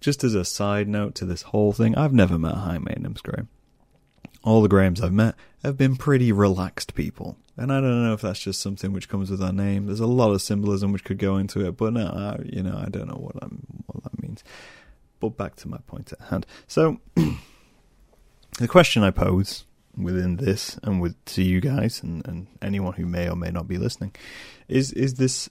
Just 0.00 0.24
as 0.24 0.34
a 0.34 0.44
side 0.44 0.88
note 0.88 1.14
to 1.16 1.24
this 1.24 1.42
whole 1.42 1.72
thing, 1.72 1.94
I've 1.96 2.12
never 2.12 2.38
met 2.38 2.54
a 2.54 2.58
high 2.58 2.78
maintenance 2.78 3.20
Graham. 3.20 3.48
all 4.42 4.62
the 4.62 4.68
Grahams 4.68 5.00
I've 5.00 5.12
met 5.12 5.34
have 5.62 5.76
been 5.78 5.96
pretty 5.96 6.32
relaxed 6.32 6.94
people. 6.94 7.36
And 7.56 7.72
I 7.72 7.80
don't 7.80 8.02
know 8.02 8.14
if 8.14 8.22
that's 8.22 8.40
just 8.40 8.60
something 8.60 8.92
which 8.92 9.08
comes 9.08 9.30
with 9.30 9.42
our 9.42 9.52
name. 9.52 9.86
There's 9.86 10.00
a 10.00 10.06
lot 10.06 10.32
of 10.32 10.42
symbolism 10.42 10.90
which 10.92 11.04
could 11.04 11.18
go 11.18 11.36
into 11.36 11.64
it, 11.66 11.76
but 11.76 11.92
no, 11.92 12.06
I, 12.06 12.42
you 12.44 12.62
know, 12.62 12.76
I 12.76 12.88
don't 12.88 13.08
know 13.08 13.14
what, 13.14 13.36
I'm, 13.42 13.62
what 13.86 14.02
that 14.04 14.22
means. 14.22 14.42
But 15.22 15.36
back 15.36 15.54
to 15.56 15.68
my 15.68 15.78
point 15.86 16.12
at 16.12 16.20
hand. 16.30 16.46
So, 16.66 16.98
the 18.58 18.66
question 18.66 19.04
I 19.04 19.12
pose 19.12 19.64
within 19.96 20.36
this 20.38 20.80
and 20.82 21.00
with 21.00 21.24
to 21.26 21.42
you 21.44 21.60
guys 21.60 22.02
and, 22.02 22.26
and 22.26 22.48
anyone 22.60 22.94
who 22.94 23.06
may 23.06 23.28
or 23.28 23.36
may 23.36 23.50
not 23.50 23.68
be 23.68 23.78
listening 23.78 24.12
is 24.66 24.90
is 24.92 25.14
this 25.14 25.48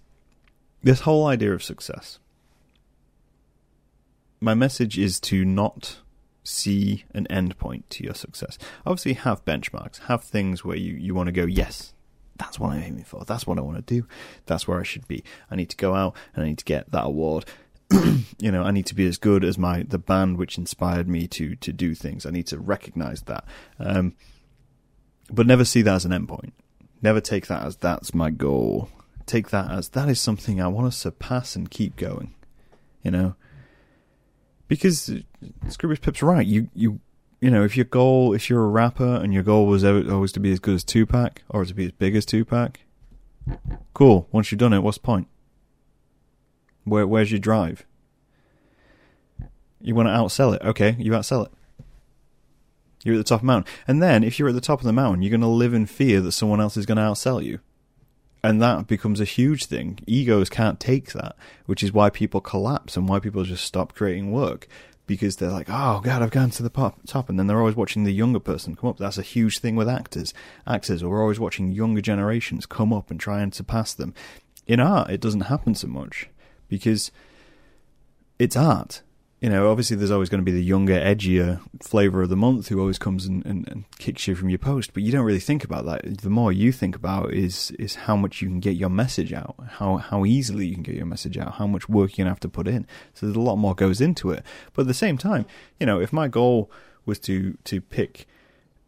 this 0.84 1.02
whole 1.02 1.26
idea 1.26 1.54
of 1.54 1.64
success. 1.64 2.20
My 4.42 4.54
message 4.54 5.00
is 5.00 5.22
to 5.22 5.46
not 5.46 6.00
see 6.44 7.06
an 7.14 7.28
endpoint 7.30 7.84
to 7.92 8.04
your 8.04 8.16
success. 8.16 8.58
Obviously, 8.86 9.14
have 9.14 9.46
benchmarks, 9.46 10.00
have 10.08 10.24
things 10.24 10.66
where 10.66 10.76
you, 10.76 10.96
you 10.96 11.16
want 11.16 11.28
to 11.28 11.32
go, 11.32 11.46
yes, 11.46 11.94
that's 12.42 12.60
what 12.60 12.72
I'm 12.72 12.82
aiming 12.82 13.04
for. 13.04 13.24
That's 13.24 13.46
what 13.46 13.60
I 13.60 13.62
want 13.62 13.78
to 13.78 14.02
do. 14.02 14.08
That's 14.48 14.68
where 14.68 14.80
I 14.80 14.84
should 14.84 15.08
be. 15.08 15.24
I 15.52 15.56
need 15.56 15.70
to 15.70 15.78
go 15.78 15.94
out 15.94 16.16
and 16.34 16.44
I 16.44 16.48
need 16.48 16.58
to 16.58 16.66
get 16.66 16.92
that 16.92 17.06
award. 17.06 17.46
you 18.40 18.52
know, 18.52 18.64
I 18.64 18.72
need 18.72 18.86
to 18.88 18.96
be 18.96 19.08
as 19.08 19.18
good 19.18 19.44
as 19.44 19.58
my 19.58 19.84
the 19.84 19.98
band 19.98 20.38
which 20.38 20.58
inspired 20.58 21.08
me 21.08 21.28
to 21.30 21.56
to 21.56 21.74
do 21.74 21.94
things. 21.96 22.26
I 22.26 22.32
need 22.32 22.48
to 22.48 22.60
recognize 22.60 23.22
that, 23.24 23.46
um, 23.80 24.16
but 25.30 25.48
never 25.48 25.66
see 25.66 25.82
that 25.82 25.96
as 25.96 26.06
an 26.06 26.12
endpoint. 26.12 26.52
Never 27.02 27.22
take 27.22 27.48
that 27.48 27.64
as 27.66 27.78
that's 27.78 28.14
my 28.14 28.30
goal. 28.30 28.90
Take 29.26 29.50
that 29.50 29.72
as 29.72 29.90
that 29.90 30.10
is 30.10 30.20
something 30.20 30.62
I 30.62 30.68
want 30.68 30.92
to 30.92 30.98
surpass 30.98 31.56
and 31.56 31.70
keep 31.70 31.96
going. 31.96 32.34
You 33.04 33.12
know, 33.12 33.36
because 34.68 35.10
Scroobius 35.68 36.02
Pip's 36.02 36.24
right. 36.24 36.46
You 36.46 36.70
you 36.74 37.00
you 37.42 37.50
know, 37.50 37.64
if 37.64 37.76
your 37.76 37.86
goal, 37.86 38.34
if 38.34 38.50
you're 38.50 38.64
a 38.64 38.68
rapper 38.68 39.16
and 39.16 39.34
your 39.34 39.42
goal 39.42 39.66
was 39.66 39.84
always 39.84 40.32
to 40.34 40.40
be 40.40 40.52
as 40.52 40.60
good 40.60 40.76
as 40.76 40.84
Tupac 40.84 41.42
or 41.50 41.66
to 41.66 41.74
be 41.74 41.86
as 41.86 41.92
big 41.92 42.16
as 42.16 42.24
Tupac, 42.24 42.80
cool. 43.96 44.28
Once 44.32 44.52
you've 44.52 44.60
done 44.60 44.74
it, 44.74 44.80
what's 44.84 45.00
the 45.00 45.04
point? 45.04 45.28
Where 46.84 47.08
where's 47.08 47.32
your 47.32 47.40
drive? 47.40 47.86
You 49.80 49.96
want 49.96 50.08
to 50.08 50.14
outsell 50.14 50.56
it, 50.56 50.62
okay? 50.62 50.96
You 51.00 51.12
outsell 51.12 51.48
it. 51.48 51.52
You're 53.04 53.16
at 53.16 53.18
the 53.18 53.24
top 53.24 53.38
of 53.38 53.42
the 53.42 53.48
mountain, 53.48 53.74
and 53.88 54.02
then 54.02 54.24
if 54.24 54.38
you're 54.38 54.50
at 54.50 54.56
the 54.56 54.62
top 54.62 54.80
of 54.80 54.86
the 54.86 54.94
mountain, 54.94 55.24
you're 55.24 55.32
going 55.32 55.42
to 55.42 55.48
live 55.48 55.74
in 55.74 55.88
fear 55.88 56.22
that 56.22 56.34
someone 56.34 56.62
else 56.62 56.78
is 56.78 56.86
going 56.86 56.98
to 56.98 57.04
outsell 57.04 57.44
you 57.44 57.60
and 58.44 58.62
that 58.62 58.88
becomes 58.88 59.20
a 59.20 59.26
huge 59.26 59.66
thing. 59.66 60.00
Egos 60.08 60.50
can't 60.50 60.80
take 60.80 61.14
that, 61.14 61.36
which 61.66 61.84
is 61.84 61.94
why 61.94 62.10
people 62.10 62.42
collapse 62.42 62.98
and 62.98 63.08
why 63.08 63.20
people 63.20 63.44
just 63.44 63.64
stop 63.64 63.94
creating 63.94 64.32
work 64.32 64.68
because 65.08 65.36
they're 65.36 65.52
like, 65.52 65.68
oh 65.70 66.00
god, 66.02 66.22
I've 66.22 66.32
gone 66.32 66.52
to 66.52 66.64
the 66.64 66.70
top, 66.70 67.30
and 67.30 67.38
then 67.38 67.48
they're 67.48 67.60
always 67.60 67.76
watching 67.76 68.04
the 68.04 68.14
younger 68.14 68.40
person 68.40 68.76
come 68.76 68.90
up. 68.90 68.98
That's 68.98 69.18
a 69.18 69.24
huge 69.24 69.60
thing 69.60 69.76
with 69.76 69.90
actors. 69.90 70.34
Actors, 70.66 71.04
we're 71.04 71.22
always 71.22 71.40
watching 71.40 71.72
younger 71.72 72.02
generations 72.02 72.66
come 72.66 72.94
up 72.94 73.12
and 73.12 73.20
try 73.20 73.42
and 73.42 73.54
surpass 73.54 73.94
them. 73.94 74.14
In 74.68 74.80
art, 74.80 75.10
it 75.10 75.20
doesn't 75.20 75.42
happen 75.42 75.76
so 75.76 75.88
much 75.88 76.30
because 76.72 77.12
it's 78.40 78.56
art 78.56 79.04
you 79.42 79.50
know, 79.50 79.72
obviously 79.72 79.98
there's 79.98 80.12
always 80.12 80.30
going 80.30 80.40
to 80.40 80.46
be 80.46 80.56
the 80.56 80.64
younger, 80.64 80.94
edgier 80.94 81.60
flavour 81.82 82.22
of 82.22 82.30
the 82.30 82.36
month 82.36 82.68
who 82.68 82.80
always 82.80 83.00
comes 83.00 83.26
and, 83.26 83.44
and, 83.44 83.68
and, 83.68 83.86
kicks 83.98 84.28
you 84.28 84.36
from 84.36 84.50
your 84.50 84.60
post, 84.60 84.94
but 84.94 85.02
you 85.02 85.12
don't 85.12 85.26
really 85.26 85.40
think 85.40 85.64
about 85.64 85.84
that. 85.86 86.20
The 86.20 86.30
more 86.30 86.52
you 86.52 86.72
think 86.72 86.96
about 86.96 87.34
is 87.34 87.72
is 87.72 87.96
how 87.96 88.16
much 88.16 88.42
you 88.42 88.48
can 88.48 88.60
get 88.60 88.76
your 88.76 88.90
message 88.90 89.34
out, 89.34 89.56
how 89.68 89.98
how 89.98 90.26
easily 90.26 90.68
you 90.68 90.76
can 90.76 90.84
get 90.84 90.94
your 90.94 91.08
message 91.08 91.40
out, 91.40 91.54
how 91.54 91.66
much 91.66 91.90
work 91.90 92.16
you're 92.16 92.24
gonna 92.24 92.32
have 92.32 92.40
to 92.42 92.50
put 92.50 92.68
in. 92.68 92.86
So 93.16 93.26
there's 93.26 93.36
a 93.36 93.42
lot 93.42 93.56
more 93.56 93.74
goes 93.74 94.00
into 94.00 94.30
it. 94.30 94.44
But 94.74 94.84
at 94.84 94.88
the 94.88 94.94
same 94.94 95.18
time, 95.18 95.48
you 95.80 95.88
know, 95.88 96.00
if 96.00 96.14
my 96.14 96.28
goal 96.28 96.70
was 97.08 97.18
to 97.22 97.58
to 97.64 97.82
pick 97.82 98.28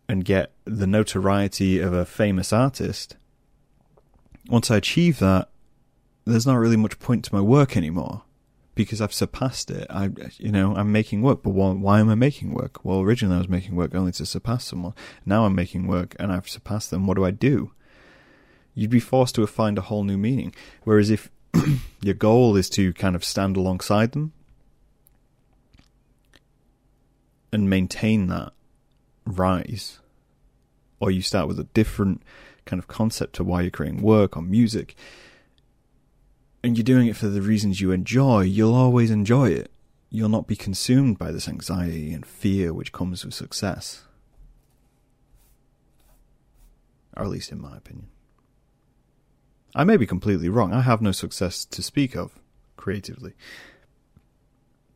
and 0.08 0.24
get 0.24 0.52
the 0.66 0.86
notoriety 0.86 1.80
of 1.80 1.94
a 1.94 2.06
famous 2.06 2.54
artist, 2.54 3.16
once 4.50 4.70
I 4.70 4.78
achieve 4.78 5.18
that, 5.18 5.50
there's 6.26 6.48
not 6.48 6.56
really 6.56 6.78
much 6.78 7.00
point 7.00 7.26
to 7.26 7.36
my 7.36 7.42
work 7.42 7.76
anymore 7.76 8.24
because 8.76 9.02
I've 9.02 9.14
surpassed 9.14 9.70
it. 9.70 9.88
I, 9.90 10.10
you 10.38 10.52
know, 10.52 10.76
I'm 10.76 10.92
making 10.92 11.22
work, 11.22 11.44
but 11.44 11.52
why, 11.52 11.72
why 11.72 12.00
am 12.00 12.10
I 12.10 12.16
making 12.16 12.54
work? 12.54 12.84
Well, 12.84 13.02
originally 13.02 13.36
I 13.36 13.40
was 13.40 13.50
making 13.50 13.76
work 13.76 13.94
only 13.94 14.12
to 14.14 14.26
surpass 14.26 14.66
someone. 14.66 14.94
Now 15.26 15.46
I'm 15.46 15.56
making 15.56 15.88
work 15.88 16.16
and 16.20 16.32
I've 16.32 16.50
surpassed 16.50 16.90
them. 16.90 17.06
What 17.06 17.18
do 17.18 17.26
I 17.26 17.32
do? 17.32 17.72
You'd 18.74 18.90
be 18.90 19.00
forced 19.00 19.36
to 19.36 19.46
find 19.46 19.78
a 19.78 19.82
whole 19.82 20.04
new 20.04 20.18
meaning. 20.18 20.54
Whereas 20.84 21.10
if 21.10 21.30
your 22.02 22.16
goal 22.16 22.56
is 22.56 22.70
to 22.72 22.94
kind 22.94 23.16
of 23.16 23.24
stand 23.24 23.56
alongside 23.56 24.14
them 24.14 24.34
and 27.52 27.70
maintain 27.70 28.28
that 28.28 28.54
rise, 29.26 30.00
or 31.00 31.12
you 31.12 31.22
start 31.22 31.48
with 31.48 31.60
a 31.60 31.66
different 31.66 32.24
kind 32.66 32.80
of 32.80 32.88
concept 32.88 33.36
to 33.36 33.44
why 33.44 33.62
you're 33.62 33.70
creating 33.70 34.02
work 34.02 34.36
or 34.36 34.42
music, 34.42 34.96
and 36.64 36.78
you're 36.78 36.84
doing 36.84 37.08
it 37.08 37.18
for 37.18 37.28
the 37.28 37.42
reasons 37.42 37.82
you 37.82 37.92
enjoy, 37.92 38.42
you'll 38.42 38.74
always 38.74 39.12
enjoy 39.12 39.50
it. 39.50 39.70
You'll 40.10 40.30
not 40.30 40.48
be 40.48 40.56
consumed 40.56 41.18
by 41.18 41.32
this 41.32 41.50
anxiety 41.50 42.14
and 42.14 42.26
fear 42.26 42.74
which 42.74 42.94
comes 42.94 43.26
with 43.26 43.34
success. 43.34 44.04
Or 47.18 47.24
at 47.24 47.30
least 47.30 47.52
in 47.52 47.62
my 47.62 47.76
opinion. 47.78 48.08
I 49.76 49.84
may 49.84 49.98
be 49.98 50.06
completely 50.06 50.50
wrong. 50.50 50.72
I 50.72 50.82
have 50.82 51.02
no 51.02 51.12
success 51.12 51.66
to 51.66 51.84
speak 51.84 52.16
of 52.16 52.40
creatively. 52.78 53.34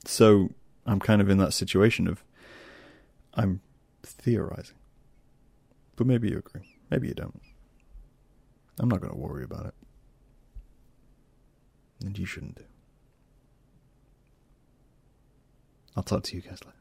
So 0.06 0.52
I'm 0.86 1.00
kind 1.00 1.22
of 1.22 1.30
in 1.30 1.38
that 1.40 1.54
situation 1.54 2.08
of 2.08 2.24
I'm 3.34 3.62
theorizing. 4.04 4.78
But 5.96 6.08
maybe 6.08 6.30
you 6.30 6.38
agree. 6.38 6.76
Maybe 6.90 7.08
you 7.08 7.14
don't. 7.14 7.42
I'm 8.80 8.88
not 8.88 9.02
going 9.02 9.14
to 9.14 9.20
worry 9.20 9.44
about 9.44 9.66
it. 9.66 9.74
And 12.08 12.18
you 12.18 12.26
shouldn't 12.26 12.56
do. 12.56 12.64
I'll 15.98 16.04
talk 16.04 16.24
to 16.24 16.38
you 16.38 16.42
guys 16.42 16.60
later. 16.64 16.78